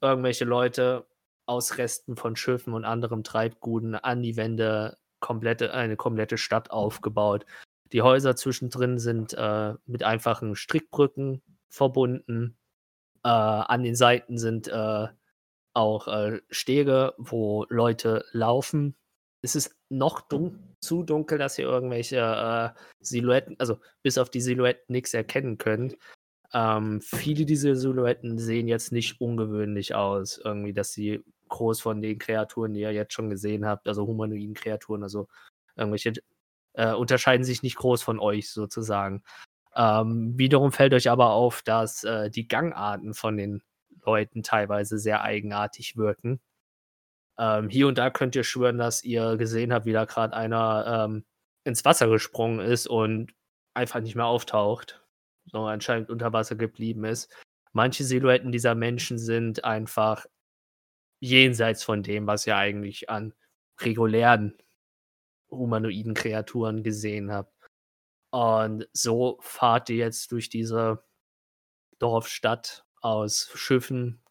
[0.00, 1.06] irgendwelche Leute
[1.46, 7.46] aus Resten von Schiffen und anderem Treibguten an die Wände komplette, eine komplette Stadt aufgebaut.
[7.92, 12.56] Die Häuser zwischendrin sind äh, mit einfachen Strickbrücken verbunden.
[13.22, 15.08] Äh, an den Seiten sind äh,
[15.74, 18.96] auch äh, Stege, wo Leute laufen.
[19.42, 24.40] Es ist noch dun zu dunkel, dass ihr irgendwelche äh, Silhouetten, also bis auf die
[24.40, 25.96] Silhouetten nichts erkennen könnt.
[26.52, 32.18] Ähm, viele dieser Silhouetten sehen jetzt nicht ungewöhnlich aus, irgendwie, dass sie groß von den
[32.18, 35.28] Kreaturen, die ihr jetzt schon gesehen habt, also humanoiden Kreaturen, also
[35.76, 36.12] irgendwelche,
[36.74, 39.22] äh, unterscheiden sich nicht groß von euch sozusagen.
[39.74, 43.62] Ähm, wiederum fällt euch aber auf, dass äh, die Gangarten von den
[44.04, 46.40] Leuten teilweise sehr eigenartig wirken.
[47.38, 51.06] Ähm, hier und da könnt ihr schwören, dass ihr gesehen habt, wie da gerade einer
[51.06, 51.24] ähm,
[51.64, 53.32] ins Wasser gesprungen ist und
[53.74, 55.02] einfach nicht mehr auftaucht,
[55.46, 57.32] sondern anscheinend unter Wasser geblieben ist.
[57.72, 60.26] Manche Silhouetten dieser Menschen sind einfach
[61.20, 63.32] jenseits von dem, was ihr eigentlich an
[63.80, 64.58] regulären
[65.50, 67.52] humanoiden Kreaturen gesehen habt.
[68.30, 71.04] Und so fahrt ihr jetzt durch diese
[71.98, 74.22] Dorfstadt aus Schiffen,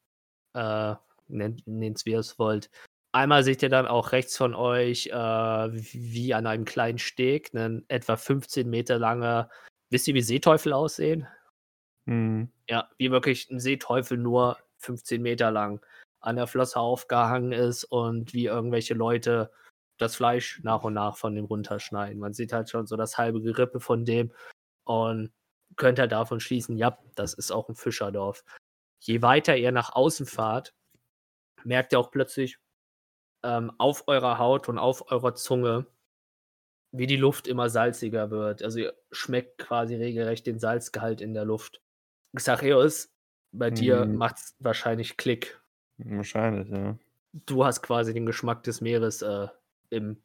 [0.54, 0.96] äh,
[1.28, 1.64] nennt
[1.98, 2.70] es wie ihr es wollt.
[3.13, 7.84] Einmal seht ihr dann auch rechts von euch, äh, wie an einem kleinen Steg, ein
[7.89, 9.50] etwa 15 Meter langer,
[9.89, 11.28] wisst ihr, wie Seeteufel aussehen?
[12.06, 12.52] Mhm.
[12.69, 15.86] Ja, wie wirklich ein Seeteufel, nur 15 Meter lang
[16.21, 19.52] an der Flosse aufgehangen ist und wie irgendwelche Leute
[19.97, 22.19] das Fleisch nach und nach von dem runterschneiden.
[22.19, 24.32] Man sieht halt schon so das halbe Gerippe von dem
[24.86, 25.32] und
[25.76, 28.43] könnte halt davon schließen, ja, das ist auch ein Fischerdorf.
[29.00, 30.74] Je weiter ihr nach außen fahrt,
[31.63, 32.58] merkt ihr auch plötzlich
[33.44, 35.88] ähm, auf eurer Haut und auf eurer Zunge,
[36.92, 38.64] wie die Luft immer salziger wird.
[38.64, 41.82] Also ihr schmeckt quasi regelrecht den Salzgehalt in der Luft.
[42.36, 43.14] Xacheus,
[43.52, 44.16] bei dir Mhm.
[44.16, 45.62] macht's wahrscheinlich Klick.
[45.98, 46.98] Wahrscheinlich, ja.
[47.34, 49.48] Du hast quasi den Geschmack des Meeres äh,
[49.90, 50.22] im,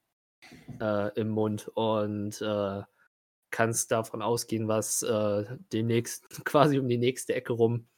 [0.81, 2.83] äh, im Mund und äh,
[3.51, 7.89] kannst davon ausgehen, was äh, demnächst quasi um die nächste Ecke rum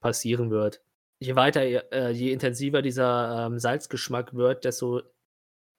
[0.00, 0.82] passieren wird.
[1.24, 5.00] Je weiter, äh, je intensiver dieser ähm, Salzgeschmack wird, desto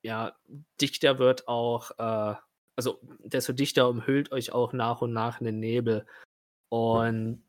[0.01, 0.35] ja,
[0.81, 2.35] dichter wird auch, äh,
[2.75, 6.05] also desto dichter umhüllt euch auch nach und nach ein Nebel.
[6.69, 7.43] Und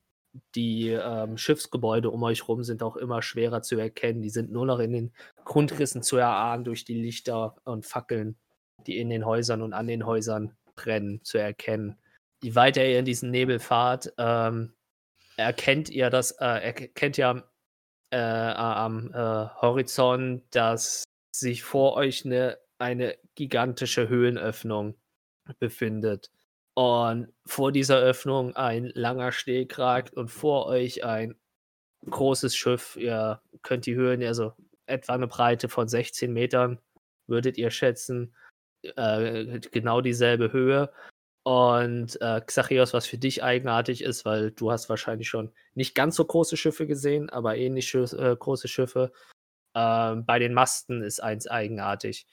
[0.55, 4.21] die ähm, Schiffsgebäude um euch rum sind auch immer schwerer zu erkennen.
[4.21, 5.13] Die sind nur noch in den
[5.45, 8.37] Grundrissen zu erahnen durch die Lichter und Fackeln,
[8.87, 11.97] die in den Häusern und an den Häusern brennen, zu erkennen.
[12.43, 14.75] Je weiter ihr in diesen Nebel fahrt, ähm,
[15.39, 17.49] erkennt ihr das, äh, erkennt ihr
[18.11, 19.17] äh, am äh,
[19.61, 24.97] Horizont, dass sich vor euch eine, eine gigantische Höhenöffnung
[25.59, 26.31] befindet.
[26.75, 29.79] Und vor dieser Öffnung ein langer Steg
[30.15, 31.35] und vor euch ein
[32.09, 32.97] großes Schiff.
[32.97, 34.53] Ihr könnt die Höhen, also
[34.87, 36.79] etwa eine Breite von 16 Metern
[37.27, 38.35] würdet ihr schätzen.
[38.83, 40.93] Äh, genau dieselbe Höhe.
[41.47, 46.17] Und äh, Xachios, was für dich eigenartig ist, weil du hast wahrscheinlich schon nicht ganz
[46.17, 49.13] so große Schiffe gesehen, aber ähnlich äh, große Schiffe.
[49.73, 52.27] Ähm, bei den Masten ist eins eigenartig.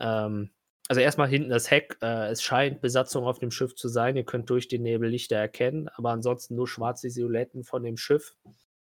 [0.00, 0.50] Ähm,
[0.88, 1.96] also erstmal hinten das Heck.
[2.02, 4.16] Äh, es scheint Besatzung auf dem Schiff zu sein.
[4.16, 8.34] Ihr könnt durch den Nebel Lichter erkennen, aber ansonsten nur schwarze Silhouetten von dem Schiff.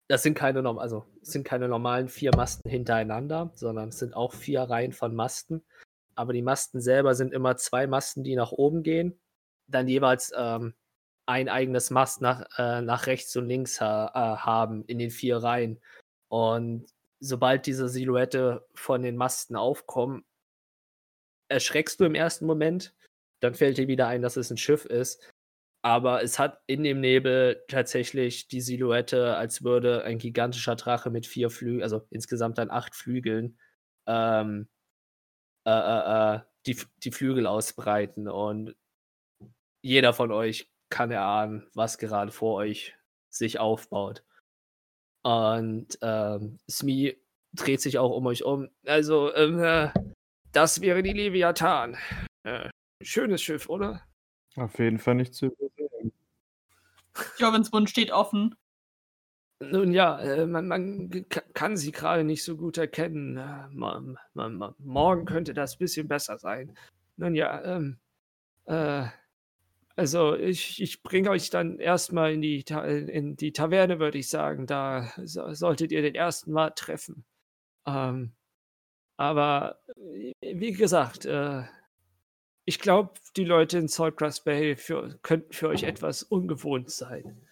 [0.07, 4.61] Das sind keine, also, sind keine normalen vier Masten hintereinander, sondern es sind auch vier
[4.61, 5.65] Reihen von Masten.
[6.15, 9.19] Aber die Masten selber sind immer zwei Masten, die nach oben gehen
[9.67, 10.73] dann jeweils ähm,
[11.27, 15.37] ein eigenes Mast nach, äh, nach rechts und links ha äh, haben in den vier
[15.37, 15.79] Reihen.
[16.29, 16.87] Und
[17.19, 20.25] sobald diese Silhouette von den Masten aufkommt,
[21.49, 22.95] erschreckst du im ersten Moment.
[23.41, 25.21] Dann fällt dir wieder ein, dass es ein Schiff ist.
[25.83, 31.27] Aber es hat in dem Nebel tatsächlich die Silhouette, als würde ein gigantischer Drache mit
[31.27, 33.59] vier Flügeln, also insgesamt dann acht Flügeln,
[34.07, 34.67] ähm,
[35.65, 38.27] äh, äh, äh die, die Flügel ausbreiten.
[38.27, 38.75] Und
[39.81, 42.95] jeder von euch kann erahnen, was gerade vor euch
[43.29, 44.23] sich aufbaut.
[45.23, 47.17] Und ähm, Smee
[47.53, 48.69] dreht sich auch um euch um.
[48.85, 49.91] Also, ähm, äh,
[50.51, 51.97] das wäre die Leviathan.
[52.43, 52.69] Äh,
[53.01, 54.01] schönes Schiff, oder?
[54.55, 56.13] Auf jeden Fall nicht zu übersehen.
[57.37, 58.55] Jovens Mund steht offen.
[59.59, 63.37] Nun ja, äh, man, man, kann sie gerade nicht so gut erkennen.
[63.37, 66.77] Äh, man, man, morgen könnte das ein bisschen besser sein.
[67.17, 67.99] Nun ja, ähm,
[68.65, 69.07] äh,
[69.97, 72.63] also ich, ich bringe euch dann erstmal in die,
[73.07, 74.67] in die Taverne, würde ich sagen.
[74.67, 77.25] Da so, solltet ihr den ersten Mal treffen.
[77.87, 78.33] Ähm,
[79.17, 81.63] aber äh, wie gesagt, äh,
[82.65, 87.47] ich glaube, die Leute in Saltgrass Bay für, könnten für euch etwas ungewohnt sein.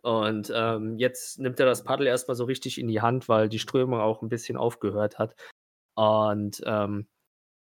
[0.00, 3.58] Und ähm, jetzt nimmt er das Paddel erstmal so richtig in die Hand, weil die
[3.58, 5.34] Strömung auch ein bisschen aufgehört hat.
[5.96, 7.08] Und ähm,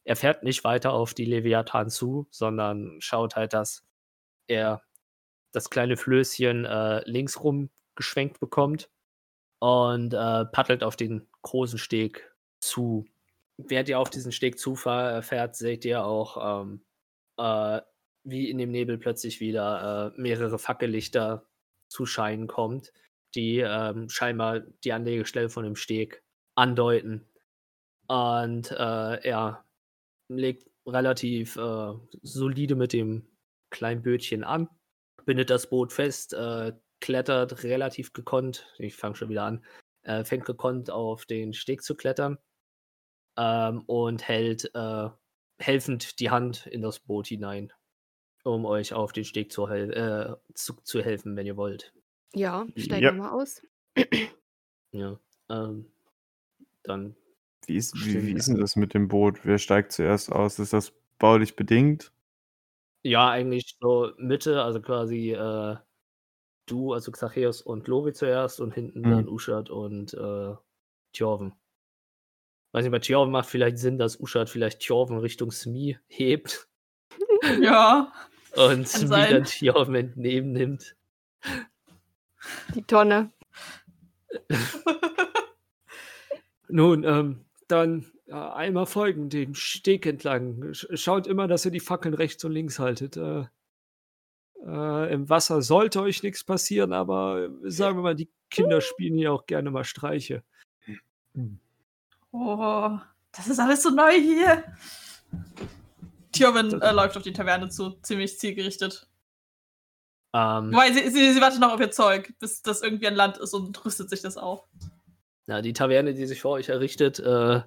[0.04, 3.86] er fährt nicht weiter auf die Leviathan zu, sondern schaut halt, dass
[4.47, 4.84] er
[5.51, 8.89] das kleine Flößchen äh, links rum geschwenkt bekommt
[9.60, 13.06] und äh, paddelt auf den großen Steg zu.
[13.58, 16.84] Während ihr auf diesen Steg zufährt, seht ihr auch, ähm,
[17.38, 17.82] äh,
[18.23, 21.45] wie in dem Nebel plötzlich wieder äh, mehrere Fackellichter
[21.88, 22.91] zu Scheinen kommt,
[23.36, 26.23] die ähm, scheinbar die Anlegestelle von dem Steg
[26.56, 27.27] andeuten.
[28.08, 29.65] Und äh, er
[30.29, 33.27] legt relativ äh, solide mit dem
[33.74, 34.70] kleinen Bötchen an,
[35.26, 39.66] bindet das Boot fest, äh, klettert relativ gekonnt, ich fange schon wieder an,
[40.04, 42.38] äh, fängt gekonnt auf den Steg zu klettern
[43.38, 45.10] ähm, und hält äh,
[45.60, 47.74] helfend die Hand in das Boot hinein,
[48.44, 51.94] um euch auf den Steg zu, hel äh, zu, zu helfen, wenn ihr wollt.
[52.34, 53.14] Ja, steigen ja.
[53.14, 53.62] wir mal aus.
[54.92, 55.92] ja, ähm,
[56.84, 57.16] dann.
[57.66, 59.46] Wie ist, wie, wie ist denn das mit dem Boot?
[59.46, 60.60] Wer steigt zuerst aus?
[60.60, 62.12] Ist das baulich bedingt?
[63.04, 65.76] Ja, eigentlich so Mitte, also quasi äh,
[66.66, 69.12] du, also Xacheus und Lori zuerst und hinten mhm.
[69.12, 70.54] dann Uschat und äh,
[71.12, 71.54] Tjorven.
[72.72, 76.68] Weiß nicht, bei Tjorven macht vielleicht Sinn, dass Uschat vielleicht Tjorven Richtung Smi hebt.
[77.62, 78.13] Ja.
[78.56, 80.96] und Smi dann Tjorven entnehmen nimmt.
[82.74, 83.32] Die Tonne.
[86.70, 90.74] Nun, ähm, dann ja, einmal folgen, dem Steg entlang.
[90.74, 93.15] Schaut immer, dass ihr die Fackeln rechts und links haltet.
[93.15, 93.46] Äh,
[94.65, 99.34] äh, Im Wasser sollte euch nichts passieren, aber sagen wir mal, die Kinder spielen hier
[99.34, 100.41] auch gerne mal Streiche.
[102.32, 102.98] Oh,
[103.32, 104.63] das ist alles so neu hier.
[106.32, 109.08] Tjorvin äh, läuft auf die Taverne zu, ziemlich zielgerichtet.
[110.32, 113.38] Um, Wobei, sie, sie, sie wartet noch auf ihr Zeug, bis das irgendwie ein Land
[113.38, 114.63] ist und rüstet sich das auf.
[115.46, 117.62] Ja, die Taverne, die sich vor euch errichtet, äh,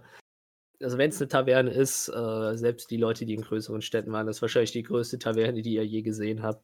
[0.83, 4.27] also wenn es eine Taverne ist, äh, selbst die Leute, die in größeren Städten waren,
[4.27, 6.63] das ist wahrscheinlich die größte Taverne, die ihr je gesehen habt.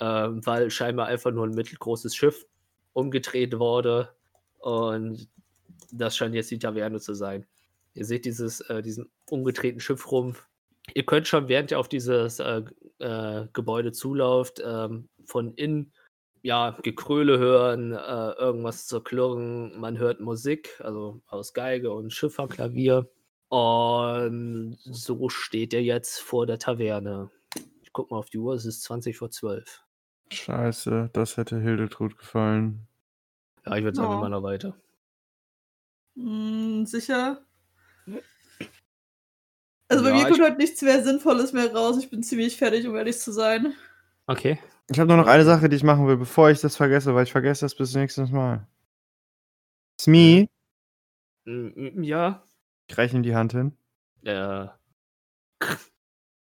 [0.00, 2.46] Ähm, weil scheinbar einfach nur ein mittelgroßes Schiff
[2.92, 4.08] umgedreht wurde.
[4.58, 5.28] Und
[5.92, 7.46] das scheint jetzt die Taverne zu sein.
[7.94, 10.46] Ihr seht dieses, äh, diesen umgedrehten Schiffrumpf.
[10.94, 12.62] Ihr könnt schon, während ihr auf dieses äh,
[12.98, 15.92] äh Gebäude zulauft, ähm, von innen
[16.42, 19.78] ja, Gekröle hören, äh, irgendwas zu klirren.
[19.78, 23.08] Man hört Musik, also aus Geige und Schifferklavier.
[23.52, 27.30] Und so steht er jetzt vor der Taverne.
[27.82, 29.84] Ich guck mal auf die Uhr, es ist 20 vor 12.
[30.32, 32.86] Scheiße, das hätte Hildetrud gefallen.
[33.66, 34.12] Ja, ich würde sagen, oh.
[34.12, 34.74] wir machen noch weiter.
[36.16, 37.44] Hm, sicher?
[39.88, 41.98] Also bei ja, mir kommt heute nichts mehr Sinnvolles mehr raus.
[41.98, 43.74] Ich bin ziemlich fertig, um ehrlich zu sein.
[44.28, 44.58] Okay.
[44.90, 47.24] Ich habe nur noch eine Sache, die ich machen will, bevor ich das vergesse, weil
[47.24, 48.66] ich vergesse das bis nächstes Mal.
[50.00, 50.48] Smee?
[51.44, 52.42] Ja.
[52.92, 53.72] Ich reiche ihm die Hand hin.
[54.22, 54.78] Er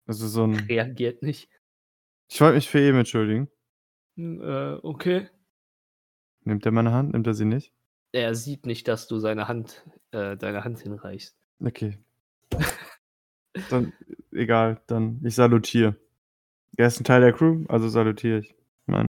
[0.08, 0.56] Also so ein.
[0.70, 1.50] reagiert nicht.
[2.30, 3.50] Ich wollte mich für eben entschuldigen.
[4.16, 5.28] Hm, Äh, okay.
[6.46, 7.12] Nimmt er meine Hand?
[7.12, 7.74] Nimmt er sie nicht?
[8.14, 11.36] Er sieht nicht, dass du seine Hand, äh, deine Hand hinreichst.
[11.60, 11.98] Okay.
[13.70, 13.92] dann,
[14.32, 15.98] egal, dann, ich salutiere.
[16.78, 18.56] Er ist ein Teil der Crew, also salutiere ich.
[18.86, 19.06] Mein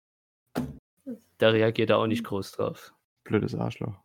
[1.39, 2.93] Da reagiert er auch nicht groß drauf.
[3.25, 3.99] blödes Arschloch.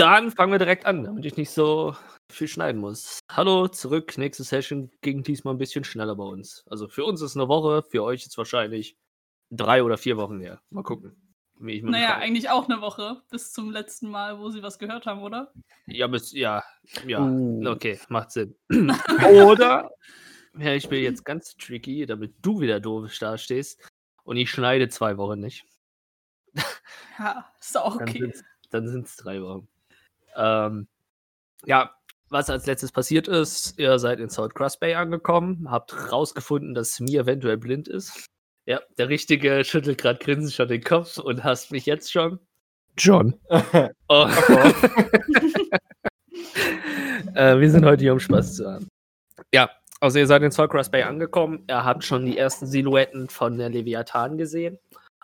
[0.00, 1.94] Dann fangen wir direkt an, damit ich nicht so
[2.32, 3.18] viel schneiden muss.
[3.30, 4.16] Hallo, zurück.
[4.16, 6.64] Nächste Session ging diesmal ein bisschen schneller bei uns.
[6.70, 8.96] Also für uns ist eine Woche, für euch ist wahrscheinlich
[9.50, 10.62] drei oder vier Wochen her.
[10.70, 11.16] Mal gucken.
[11.58, 14.78] Wie ich Naja, Fall- eigentlich auch eine Woche bis zum letzten Mal, wo sie was
[14.78, 15.52] gehört haben, oder?
[15.86, 16.64] Ja, bis, ja,
[17.06, 17.20] ja.
[17.20, 17.66] Uh.
[17.68, 18.54] Okay, macht Sinn.
[19.44, 19.90] Oder,
[20.58, 23.86] ja, ich bin jetzt ganz tricky, damit du wieder doof dastehst
[24.24, 25.66] und ich schneide zwei Wochen nicht.
[27.18, 28.18] Ja, ist auch Dann okay.
[28.20, 29.68] sind's- Dann sind es drei Wochen.
[30.36, 30.88] Ähm,
[31.64, 31.90] ja,
[32.28, 36.92] was als letztes passiert ist, ihr seid in South Cross Bay angekommen, habt rausgefunden, dass
[36.92, 38.26] Smee eventuell blind ist.
[38.66, 42.38] Ja, der Richtige schüttelt gerade grinsend schon den Kopf und hasst mich jetzt schon.
[42.96, 43.34] John.
[44.08, 44.28] Oh.
[47.34, 48.88] äh, wir sind heute hier, um Spaß zu haben.
[49.52, 51.64] Ja, also ihr seid in South Cross Bay angekommen.
[51.68, 54.78] Ihr habt schon die ersten Silhouetten von der Leviathan gesehen.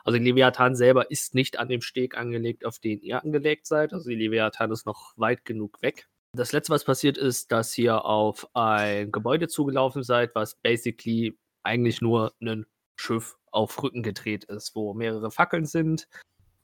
[0.06, 3.92] Also die Leviathan selber ist nicht an dem Steg angelegt, auf den ihr angelegt seid.
[3.92, 6.06] Also die Leviathan ist noch weit genug weg.
[6.32, 12.02] Das letzte, was passiert ist, dass ihr auf ein Gebäude zugelaufen seid, was basically eigentlich
[12.02, 16.06] nur ein Schiff auf Rücken gedreht ist, wo mehrere Fackeln sind.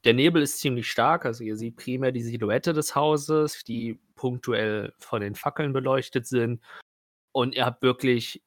[0.05, 4.93] Der Nebel ist ziemlich stark, also ihr seht primär die Silhouette des Hauses, die punktuell
[4.99, 6.61] von den Fackeln beleuchtet sind.
[7.33, 8.41] Und ihr habt wirklich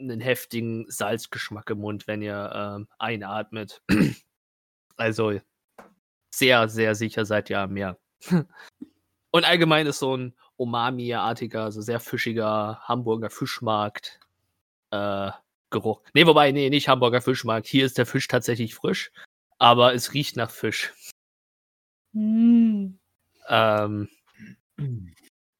[0.00, 3.82] einen heftigen Salzgeschmack im Mund, wenn ihr ähm, einatmet.
[4.96, 5.40] also
[6.30, 7.98] sehr, sehr sicher seid ihr am Meer.
[9.32, 14.20] Und allgemein ist so ein Umami-artiger, also sehr fischiger Hamburger Fischmarkt
[14.90, 15.30] äh,
[15.70, 16.02] Geruch.
[16.14, 17.66] Nee, wobei, nee, nicht Hamburger Fischmarkt.
[17.66, 19.12] Hier ist der Fisch tatsächlich frisch,
[19.58, 20.92] aber es riecht nach Fisch.
[22.12, 22.98] Hm.
[23.48, 24.08] Ähm,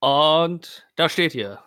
[0.01, 1.63] und da steht ihr.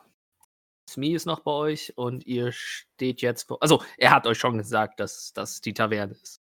[0.94, 3.58] Smee ist noch bei euch und ihr steht jetzt vor.
[3.62, 6.40] Also, er hat euch schon gesagt, dass das die Taverne ist.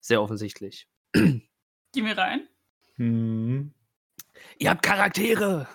[0.00, 0.88] Sehr offensichtlich.
[1.12, 1.42] Gehen
[1.94, 2.48] wir rein.
[2.96, 3.74] Hm.
[4.58, 5.66] Ihr habt Charaktere.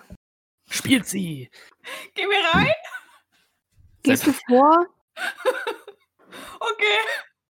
[0.70, 1.50] Spielt sie.
[2.14, 2.72] Gehen wir rein?
[4.02, 4.86] Gehst du vor?
[6.58, 6.98] Okay.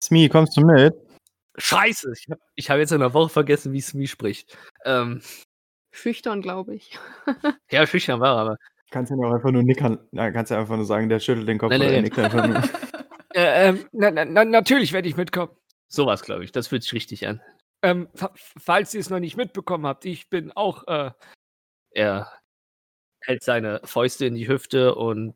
[0.02, 0.96] Smee, kommst du mit?
[1.58, 2.14] Scheiße.
[2.18, 4.58] Ich habe ich hab jetzt in einer Woche vergessen, wie Smee spricht.
[4.86, 5.22] Ähm,
[5.92, 6.98] Schüchtern, glaube ich.
[7.70, 8.58] ja, schüchtern war er, aber.
[8.92, 9.98] Kannst du ja auch einfach nur nickern.
[10.12, 12.46] Ja, kannst ja einfach nur sagen, der schüttelt den Kopf Nein, oder nein, nickt einfach
[12.48, 12.58] nur.
[13.34, 15.52] Äh, ähm, na, na, na, natürlich werde ich mitkommen.
[15.88, 16.52] Sowas, glaube ich.
[16.52, 17.42] Das fühlt sich richtig an.
[17.82, 21.12] Ähm, fa- falls ihr es noch nicht mitbekommen habt, ich bin auch äh,
[21.96, 22.32] Er
[23.24, 25.36] hält seine Fäuste in die Hüfte und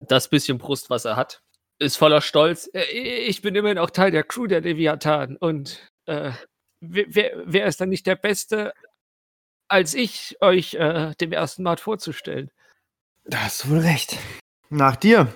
[0.00, 1.42] das bisschen Brust, was er hat,
[1.78, 2.68] ist voller Stolz.
[2.74, 2.82] Äh,
[3.28, 6.32] Ich bin immerhin auch Teil der Crew der Leviathan und äh,
[6.80, 8.72] wer, wer, wer ist dann nicht der Beste,
[9.68, 12.50] als ich euch äh, dem ersten Mal vorzustellen?
[13.28, 14.18] Da hast du wohl recht.
[14.70, 15.32] Nach dir.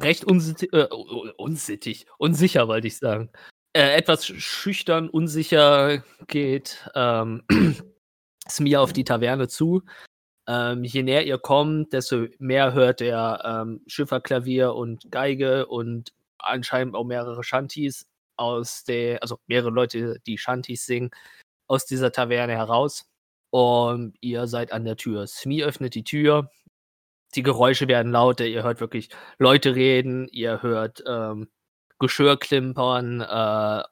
[0.00, 0.86] Recht unsittig, äh,
[1.36, 3.30] unsittig, unsicher wollte ich sagen.
[3.74, 7.42] Äh, etwas sch- schüchtern, unsicher geht ähm,
[8.48, 9.82] Smia auf die Taverne zu.
[10.48, 16.94] Ähm, je näher ihr kommt, desto mehr hört er ähm, Schifferklavier und Geige und anscheinend
[16.96, 21.10] auch mehrere Shanties aus der, also mehrere Leute, die Shanties singen,
[21.68, 23.06] aus dieser Taverne heraus.
[23.50, 25.26] Und ihr seid an der Tür.
[25.26, 26.50] Smee öffnet die Tür.
[27.34, 28.46] Die Geräusche werden lauter.
[28.46, 29.08] Ihr hört wirklich
[29.38, 30.28] Leute reden.
[30.28, 31.48] Ihr hört ähm,
[31.98, 33.20] Geschirr klimpern.
[33.20, 33.82] Äh,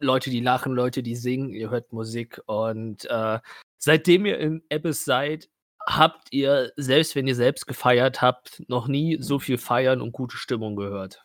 [0.00, 1.50] Leute, die lachen, Leute, die singen.
[1.50, 2.40] Ihr hört Musik.
[2.46, 3.38] Und äh,
[3.78, 5.48] seitdem ihr in Abyss seid,
[5.86, 10.36] habt ihr, selbst wenn ihr selbst gefeiert habt, noch nie so viel Feiern und gute
[10.36, 11.24] Stimmung gehört.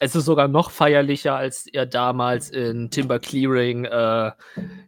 [0.00, 4.32] Es ist sogar noch feierlicher, als ihr damals in Timber Clearing äh,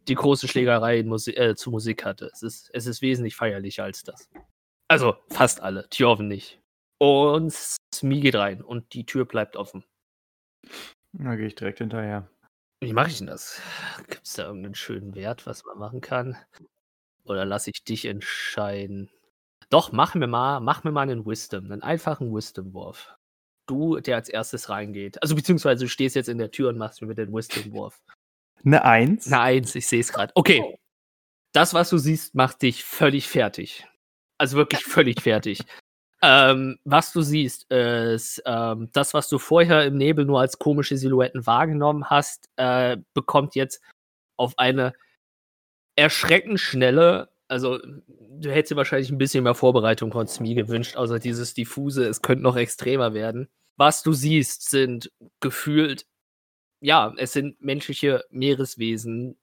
[0.09, 2.29] die große Schlägerei Musi äh, zu Musik hatte.
[2.33, 4.29] Es ist, es ist wesentlich feierlicher als das.
[4.89, 6.61] Also fast alle, Tjoven nicht.
[6.99, 7.53] Und
[7.95, 9.85] Smee geht rein und die Tür bleibt offen.
[11.13, 12.29] Da gehe ich direkt hinterher.
[12.81, 13.61] Wie mache ich denn das?
[14.09, 16.37] Gibt es da irgendeinen schönen Wert, was man machen kann?
[17.25, 19.11] Oder lasse ich dich entscheiden?
[19.71, 23.17] Doch, mach mir mal, mach mir mal einen Wisdom, einen einfachen Wisdom-Wurf.
[23.67, 25.21] Du, der als erstes reingeht.
[25.23, 28.01] Also beziehungsweise du stehst jetzt in der Tür und machst mir mit den Wisdom-Wurf.
[28.65, 29.27] Eine Eins?
[29.27, 30.33] Eine Eins, ich sehe es gerade.
[30.37, 30.79] Okay.
[31.53, 33.87] Das, was du siehst, macht dich völlig fertig.
[34.39, 35.61] Also wirklich völlig fertig.
[36.23, 40.97] Ähm, was du siehst, ist ähm, das, was du vorher im Nebel nur als komische
[40.97, 43.83] Silhouetten wahrgenommen hast, äh, bekommt jetzt
[44.39, 44.95] auf eine
[45.97, 51.19] erschreckend schnelle Also, du hättest dir wahrscheinlich ein bisschen mehr Vorbereitung von Smee gewünscht, außer
[51.19, 53.49] dieses diffuse, es könnte noch extremer werden.
[53.77, 56.07] Was du siehst, sind gefühlt,
[56.83, 59.39] ja, es sind menschliche Meereswesen,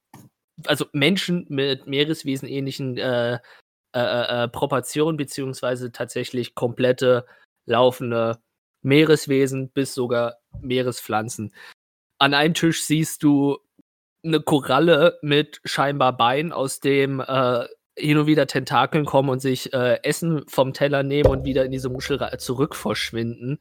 [0.66, 3.40] also Menschen mit Meereswesen-ähnlichen äh, äh,
[3.94, 7.26] äh, äh Proportionen, beziehungsweise tatsächlich komplette
[7.66, 8.40] laufende
[8.82, 11.54] Meereswesen bis sogar Meerespflanzen.
[12.20, 13.58] An einem Tisch siehst du
[14.24, 17.66] eine Koralle mit scheinbar Beinen, aus dem äh,
[17.98, 21.72] hin und wieder Tentakeln kommen und sich äh, Essen vom Teller nehmen und wieder in
[21.72, 23.60] diese Muschel zurück verschwinden.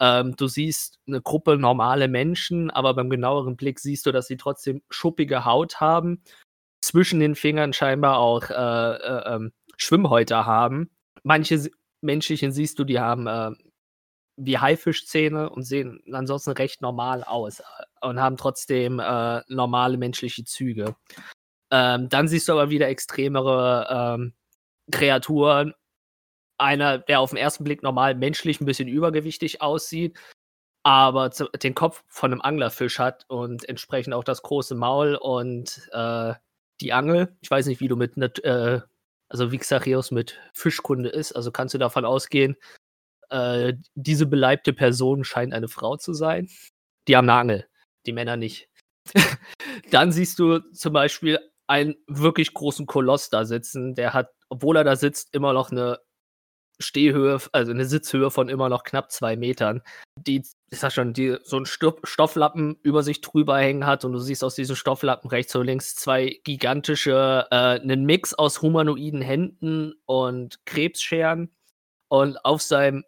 [0.00, 4.36] Ähm, du siehst eine Gruppe normale Menschen, aber beim genaueren Blick siehst du, dass sie
[4.36, 6.22] trotzdem schuppige Haut haben,
[6.80, 9.34] zwischen den Fingern scheinbar auch äh,
[9.76, 10.90] Schwimmhäute haben.
[11.22, 11.70] Manche
[12.00, 13.50] menschlichen siehst du, die haben äh,
[14.36, 17.62] wie Haifischzähne und sehen ansonsten recht normal aus äh,
[18.06, 20.96] und haben trotzdem äh, normale menschliche Züge.
[21.70, 24.34] Ähm, dann siehst du aber wieder extremere ähm,
[24.90, 25.74] Kreaturen.
[26.58, 30.18] Einer, der auf den ersten Blick normal menschlich ein bisschen übergewichtig aussieht,
[30.84, 35.88] aber zu, den Kopf von einem Anglerfisch hat und entsprechend auch das große Maul und
[35.92, 36.34] äh,
[36.80, 37.36] die Angel.
[37.40, 38.80] Ich weiß nicht, wie du mit, äh,
[39.32, 41.32] also wie Xachios mit Fischkunde ist.
[41.32, 42.56] Also kannst du davon ausgehen,
[43.30, 46.50] äh, diese beleibte Person scheint eine Frau zu sein.
[47.08, 47.68] Die haben eine Angel,
[48.04, 48.68] die Männer nicht.
[49.90, 53.94] Dann siehst du zum Beispiel einen wirklich großen Koloss da sitzen.
[53.94, 55.98] Der hat, obwohl er da sitzt, immer noch eine
[56.82, 59.82] Stehhöhe, also eine Sitzhöhe von immer noch knapp zwei Metern,
[60.16, 64.18] die, ich sag schon, die so einen Stofflappen über sich drüber hängen hat und du
[64.18, 69.94] siehst aus diesem Stofflappen rechts und links zwei gigantische, äh, einen Mix aus humanoiden Händen
[70.06, 71.50] und Krebsscheren
[72.08, 73.04] und auf seinem,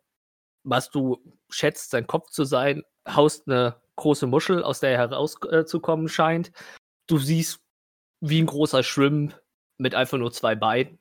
[0.62, 1.18] was du
[1.50, 6.52] schätzt, sein Kopf zu sein, haust eine große Muschel, aus der er herauszukommen äh, scheint.
[7.06, 7.60] Du siehst
[8.20, 9.38] wie ein großer Shrimp
[9.78, 10.98] mit einfach nur zwei Beinen.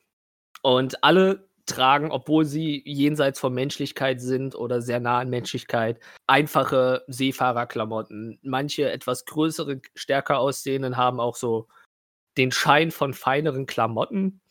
[0.61, 7.03] Und alle tragen, obwohl sie jenseits von Menschlichkeit sind oder sehr nah an Menschlichkeit, einfache
[7.07, 8.39] Seefahrerklamotten.
[8.41, 11.67] Manche etwas größere, stärker aussehenden haben auch so
[12.37, 14.41] den Schein von feineren Klamotten.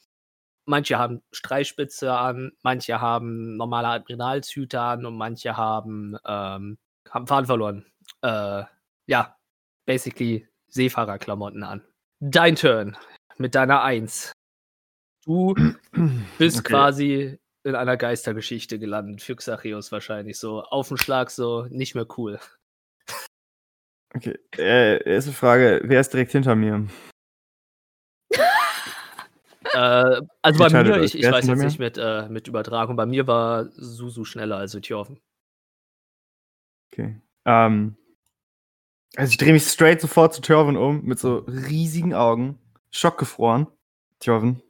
[0.64, 6.78] Manche haben Streichspitze an, manche haben normale Admiralshüte an und manche haben, ähm,
[7.10, 7.86] haben Faden verloren.
[8.22, 8.62] Äh,
[9.06, 9.36] ja,
[9.86, 11.82] basically Seefahrerklamotten an.
[12.20, 12.96] Dein Turn
[13.38, 14.32] mit deiner Eins.
[15.24, 15.54] Du
[16.38, 16.68] bist okay.
[16.68, 19.22] quasi in einer Geistergeschichte gelandet.
[19.22, 20.62] Für Xachios wahrscheinlich so.
[20.62, 22.40] Auf den Schlag so, nicht mehr cool.
[24.14, 26.86] Okay, äh, erste Frage: Wer ist direkt hinter mir?
[29.72, 33.26] äh, also bei mir, ich, ich weiß jetzt nicht mit, äh, mit Übertragung, bei mir
[33.26, 35.18] war Susu schneller als Tjoven.
[36.92, 37.20] Okay.
[37.46, 37.96] Ähm,
[39.16, 42.58] also ich drehe mich straight sofort zu Tjorven um, mit so riesigen Augen,
[42.90, 43.66] schockgefroren.
[44.20, 44.62] Tjorven,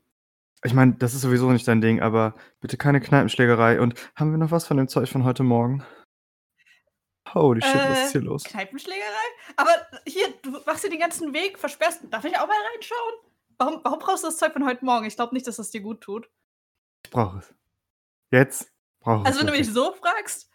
[0.64, 3.80] ich meine, das ist sowieso nicht dein Ding, aber bitte keine Kneipenschlägerei.
[3.80, 5.84] Und haben wir noch was von dem Zeug von heute Morgen?
[7.34, 8.44] Holy shit, äh, was ist hier los?
[8.44, 9.06] Kneipenschlägerei?
[9.56, 9.70] Aber
[10.06, 12.02] hier, du machst dir den ganzen Weg, versperrst.
[12.10, 13.14] Darf ich auch mal reinschauen?
[13.58, 15.06] Warum, warum brauchst du das Zeug von heute Morgen?
[15.06, 16.28] Ich glaube nicht, dass das dir gut tut.
[17.04, 17.54] Ich brauche es.
[18.30, 19.26] Jetzt brauche ich es.
[19.26, 20.50] Also, wenn du mich so fragst,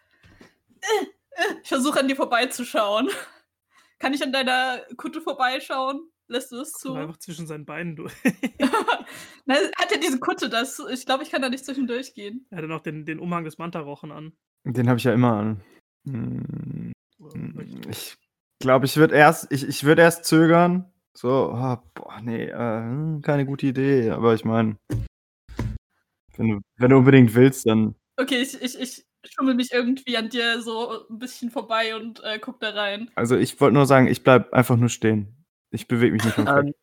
[0.80, 3.10] äh, äh, ich versuche an dir vorbeizuschauen.
[3.98, 6.10] Kann ich an deiner Kutte vorbeischauen?
[6.28, 6.92] Lässt du es zu?
[6.92, 8.12] Einfach zwischen seinen Beinen durch.
[9.46, 12.46] Na, hat er diese Kutte, das, ich glaube, ich kann da nicht zwischendurch gehen.
[12.50, 14.32] Er hat dann auch den, den Umhang des Mantarochen an.
[14.64, 15.62] Den habe ich ja immer an.
[16.06, 16.92] Hm,
[17.88, 18.16] ich
[18.60, 20.92] glaube, ich würde erst, ich, ich würde erst zögern.
[21.16, 24.10] So, oh, boah, nee, äh, keine gute Idee.
[24.10, 24.76] Aber ich meine,
[26.36, 27.94] wenn du, wenn du unbedingt willst, dann.
[28.16, 32.38] Okay, ich, ich, ich schummel mich irgendwie an dir so ein bisschen vorbei und äh,
[32.38, 33.10] guck da rein.
[33.14, 35.37] Also ich wollte nur sagen, ich bleib einfach nur stehen.
[35.70, 36.74] Ich bewege mich nicht vom ähm,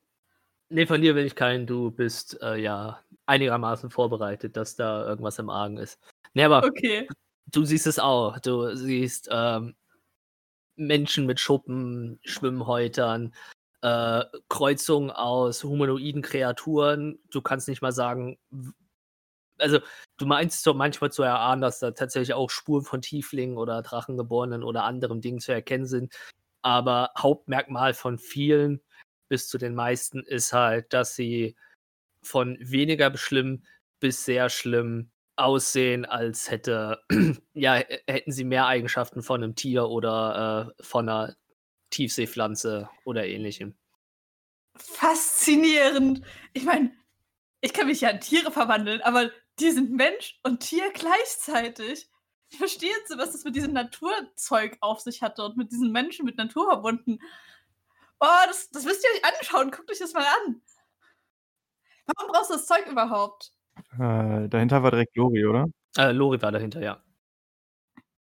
[0.70, 1.68] Nee, von dir will ich keinen.
[1.68, 6.00] Du bist äh, ja einigermaßen vorbereitet, dass da irgendwas im Argen ist.
[6.34, 7.08] Nee, aber okay.
[7.48, 8.40] du siehst es auch.
[8.40, 9.76] Du siehst ähm,
[10.76, 13.34] Menschen mit Schuppen, Schwimmhäutern,
[13.82, 17.20] äh, Kreuzungen aus humanoiden Kreaturen.
[17.30, 18.40] Du kannst nicht mal sagen,
[19.60, 19.80] also
[20.18, 24.64] du meinst so manchmal zu erahnen, dass da tatsächlich auch Spuren von Tieflingen oder Drachengeborenen
[24.64, 26.14] oder anderen Dingen zu erkennen sind.
[26.66, 28.82] Aber Hauptmerkmal von vielen
[29.30, 31.56] bis zu den meisten ist halt, dass sie
[32.24, 33.64] von weniger schlimm
[34.00, 37.04] bis sehr schlimm aussehen, als hätte,
[37.54, 37.76] ja,
[38.08, 41.36] hätten sie mehr Eigenschaften von einem Tier oder äh, von einer
[41.92, 43.76] Tiefseepflanze oder ähnlichem.
[44.76, 46.22] Faszinierend.
[46.54, 46.92] Ich meine,
[47.62, 52.10] ich kann mich ja in Tiere verwandeln, aber die sind Mensch und Tier gleichzeitig.
[52.50, 56.26] Ich verstehe jetzt, was das mit diesem Naturzeug auf sich hatte und mit diesen Menschen
[56.26, 57.20] mit Natur verbunden.
[58.20, 59.72] Oh, das, das müsst ihr euch anschauen.
[59.72, 60.62] Guckt euch das mal an.
[62.06, 63.52] Warum brauchst du das Zeug überhaupt?
[64.00, 65.68] Äh, dahinter war direkt Lori, oder?
[65.98, 67.02] Äh, Lori war dahinter, ja.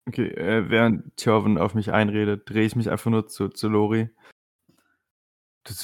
[0.08, 4.08] Okay, äh, während Thjörven auf mich einredet, drehe ich mich einfach nur zu, zu Lori.
[5.64, 5.74] Du,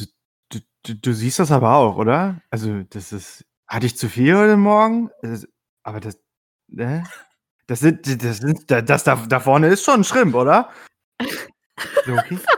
[0.51, 2.41] du, du, du siehst das aber auch, oder?
[2.51, 3.45] Also, das ist.
[3.67, 5.11] Hatte ich zu viel heute Morgen?
[5.23, 5.49] Das,
[5.83, 6.21] aber das.
[6.69, 7.05] Ne?
[7.67, 8.07] Das sind.
[8.23, 10.71] Das, sind, das da, da vorne ist schon ein Schrimp, oder?
[12.07, 12.39] Lori?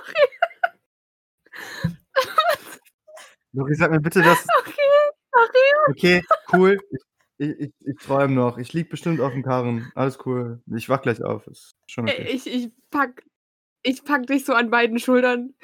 [3.53, 4.45] Lori, sag mir bitte, dass.
[4.59, 4.73] Okay,
[5.33, 5.91] sorry.
[5.91, 6.79] Okay, cool.
[7.39, 8.59] Ich, ich, ich träume noch.
[8.59, 9.91] Ich lieg bestimmt auf dem Karren.
[9.95, 10.63] Alles cool.
[10.75, 11.47] Ich wach gleich auf.
[11.47, 12.29] Ist schon okay.
[12.31, 13.25] Ich, ich, pack,
[13.83, 15.55] ich pack dich so an beiden Schultern.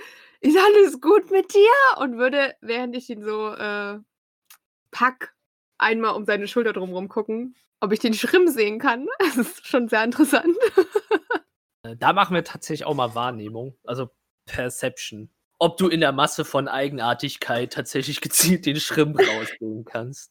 [0.40, 1.70] Ist alles gut mit dir?
[1.98, 3.98] Und würde, während ich ihn so äh,
[4.90, 5.34] pack,
[5.78, 9.06] einmal um seine Schulter drumherum gucken, ob ich den Schrimm sehen kann.
[9.18, 10.56] Das ist schon sehr interessant.
[11.82, 14.10] Äh, Da machen wir tatsächlich auch mal Wahrnehmung, also
[14.44, 15.30] Perception.
[15.58, 20.30] Ob du in der Masse von Eigenartigkeit tatsächlich gezielt den Schrimp rausnehmen kannst.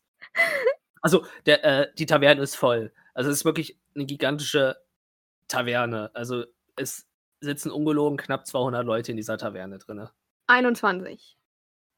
[1.02, 2.93] Also, der, äh, die Taverne ist voll.
[3.16, 4.78] Also, es ist wirklich eine gigantische
[5.47, 6.12] Taverne.
[6.14, 6.45] Also,
[6.76, 7.08] es
[7.41, 10.08] sitzen ungelogen knapp 200 Leute in dieser Taverne drin.
[10.47, 11.38] 21.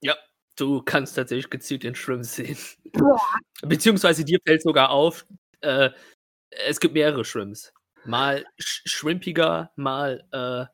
[0.01, 0.15] Ja,
[0.55, 2.57] du kannst tatsächlich gezielt den Shrimp sehen.
[2.93, 3.19] Boah.
[3.63, 5.25] Beziehungsweise dir fällt sogar auf,
[5.61, 5.89] äh,
[6.49, 7.73] es gibt mehrere Shrimps.
[8.05, 10.65] Mal sch schrimpiger, mal äh,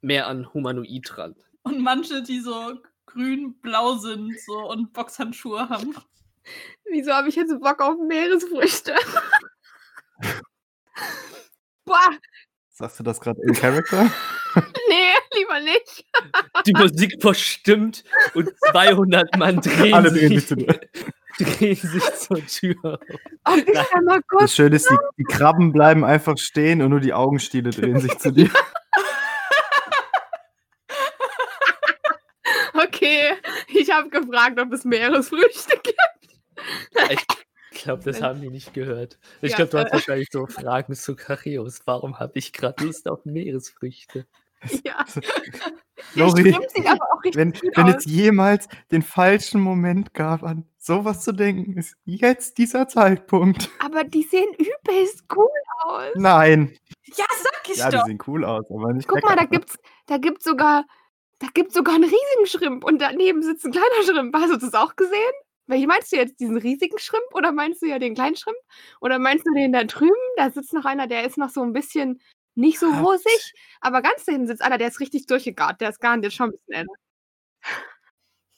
[0.00, 1.34] mehr an Humanoid dran.
[1.62, 5.94] Und manche, die so grün-blau sind so und Boxhandschuhe haben.
[6.90, 8.94] Wieso habe ich jetzt so Bock auf Meeresfrüchte?
[11.84, 12.10] Boah,
[12.78, 14.08] Sagst du das gerade in Character?
[14.54, 16.04] nee, lieber nicht.
[16.64, 18.04] Die Musik verstimmt
[18.34, 20.80] und 200 Mann drehen, Alle drehen sich sich, zu dir.
[21.38, 22.98] Drehen sich zur Tür.
[23.44, 24.42] Oh, ich kann mal kurz.
[24.42, 28.16] Das Schöne ist, die, die Krabben bleiben einfach stehen und nur die Augenstiele drehen sich
[28.18, 28.50] zu dir.
[32.80, 33.32] Okay,
[33.68, 36.38] ich habe gefragt, ob es Meeresfrüchte gibt.
[37.10, 39.18] Ich glaube, das haben die nicht gehört.
[39.42, 39.92] Ich Ja, glaube, du hast äh.
[39.94, 41.80] wahrscheinlich so Fragen zu Karius.
[41.86, 44.26] Warum habe ich gerade Lust auf Meeresfrüchte?
[44.84, 45.04] Ja.
[46.14, 51.78] Lori, auch richtig wenn, wenn es jemals den falschen Moment gab, an sowas zu denken,
[51.78, 53.70] ist jetzt dieser Zeitpunkt.
[53.78, 55.48] Aber die sehen übelst cool
[55.84, 56.10] aus.
[56.16, 56.76] Nein.
[57.16, 58.06] Ja, sag ich Ja, die doch.
[58.06, 59.52] sehen cool aus, aber nicht Guck mal, da lecker.
[59.58, 60.84] gibt's, da gibt's sogar,
[61.38, 64.34] da gibt's sogar einen riesigen Schrimp und daneben sitzt ein kleiner Schrimp.
[64.34, 65.32] Hast du das auch gesehen?
[65.66, 66.40] Welchen meinst du jetzt?
[66.40, 68.56] Diesen riesigen Schrimp oder meinst du ja den kleinen Schrimp?
[69.00, 70.14] Oder meinst du den da drüben?
[70.36, 72.20] Da sitzt noch einer, der ist noch so ein bisschen
[72.54, 75.80] nicht so rosig, aber ganz hinten sitzt einer, der ist richtig durchgegart.
[75.80, 76.92] Der ist gar nicht schon ein bisschen älter.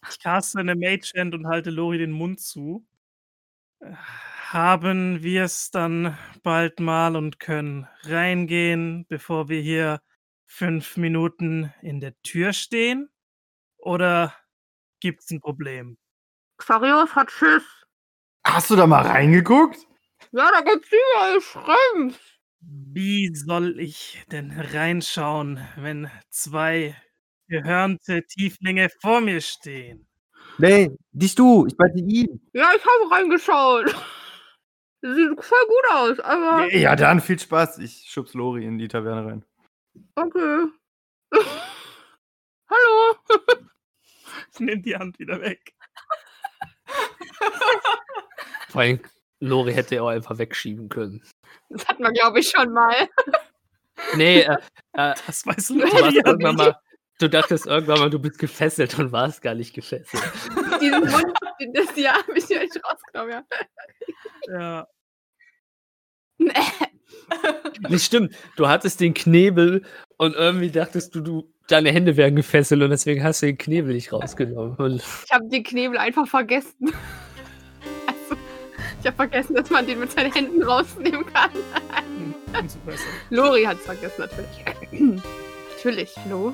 [0.09, 2.87] Ich caste eine Mage Hand und halte Lori den Mund zu.
[4.49, 10.01] Haben wir es dann bald mal und können reingehen, bevor wir hier
[10.47, 13.11] fünf Minuten in der Tür stehen?
[13.79, 14.35] Oder
[15.01, 15.99] gibt's ein Problem?
[16.59, 17.65] Xarios hat Schiss.
[18.45, 19.79] Hast du da mal reingeguckt?
[20.33, 22.19] Ja, da gibt's überall Schrimps.
[22.61, 26.95] Wie soll ich denn reinschauen, wenn zwei
[27.51, 30.07] gehörnte Tieflinge vor mir stehen?
[30.59, 32.41] Nee, nicht du, ich meinte ihn.
[32.53, 33.87] Ja, ich habe reingeschaut.
[35.03, 37.79] Sieht voll gut aus, aber Ja, dann viel Spaß.
[37.79, 39.45] Ich schubs Lori in die Taverne rein.
[40.15, 40.67] okay.
[42.71, 43.17] Hallo.
[44.53, 45.75] Ich nehme die Hand wieder weg.
[48.69, 49.01] Vor allem,
[49.41, 51.23] Lori hätte er auch einfach wegschieben können.
[51.71, 53.09] Das hatten wir, glaube ich, schon mal.
[54.15, 54.57] Nee, äh,
[54.93, 56.65] äh, Das weiß du, Lori ja irgendwann nicht.
[56.67, 56.77] mal,
[57.21, 60.23] du dachtest irgendwann mal, du bist gefesselt und warst gar nicht gefesselt.
[60.81, 61.37] Diesen Mund,
[61.75, 63.45] das ja, habe ich ja nicht rausgenommen,
[64.49, 64.57] ja.
[64.59, 64.89] Ja.
[67.89, 69.85] Nicht stimmt, du hattest den Knebel
[70.17, 73.95] und irgendwie dachtest du, du deine Hände wären gefesselt und deswegen hast du den Knebel
[73.95, 74.75] nicht rausgenommen.
[74.77, 76.93] Und Ich habe den Knebel einfach vergessen.
[78.07, 78.41] Also,
[79.01, 81.51] ich habe vergessen, dass man den mit seinen Händen rausnehmen kann.
[83.29, 85.23] Lori hat es vergessen, natürlich.
[85.81, 86.53] Natürlich, hallo.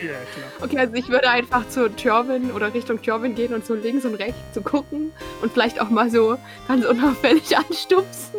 [0.00, 0.48] Ja, klar.
[0.60, 4.14] Okay, also ich würde einfach zu Tjorvin oder Richtung Tjorvin gehen und so links und
[4.14, 5.10] rechts zu gucken
[5.42, 8.38] und vielleicht auch mal so ganz unauffällig anstupsen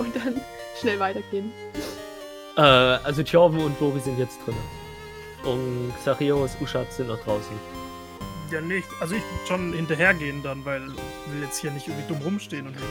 [0.00, 0.40] und dann
[0.80, 1.52] schnell weitergehen.
[2.56, 4.56] Äh, also Tjorven und Lori sind jetzt drin.
[5.44, 7.56] Und Xarios, Uschat sind noch draußen.
[8.50, 8.88] Ja, nicht.
[9.00, 12.66] Also ich würde schon hinterhergehen dann, weil ich will jetzt hier nicht irgendwie dumm rumstehen
[12.66, 12.82] und wir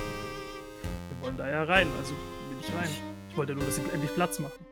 [1.22, 2.90] wollen da ja rein, also will ich rein.
[3.30, 4.67] Ich wollte nur, dass sie endlich Platz machen.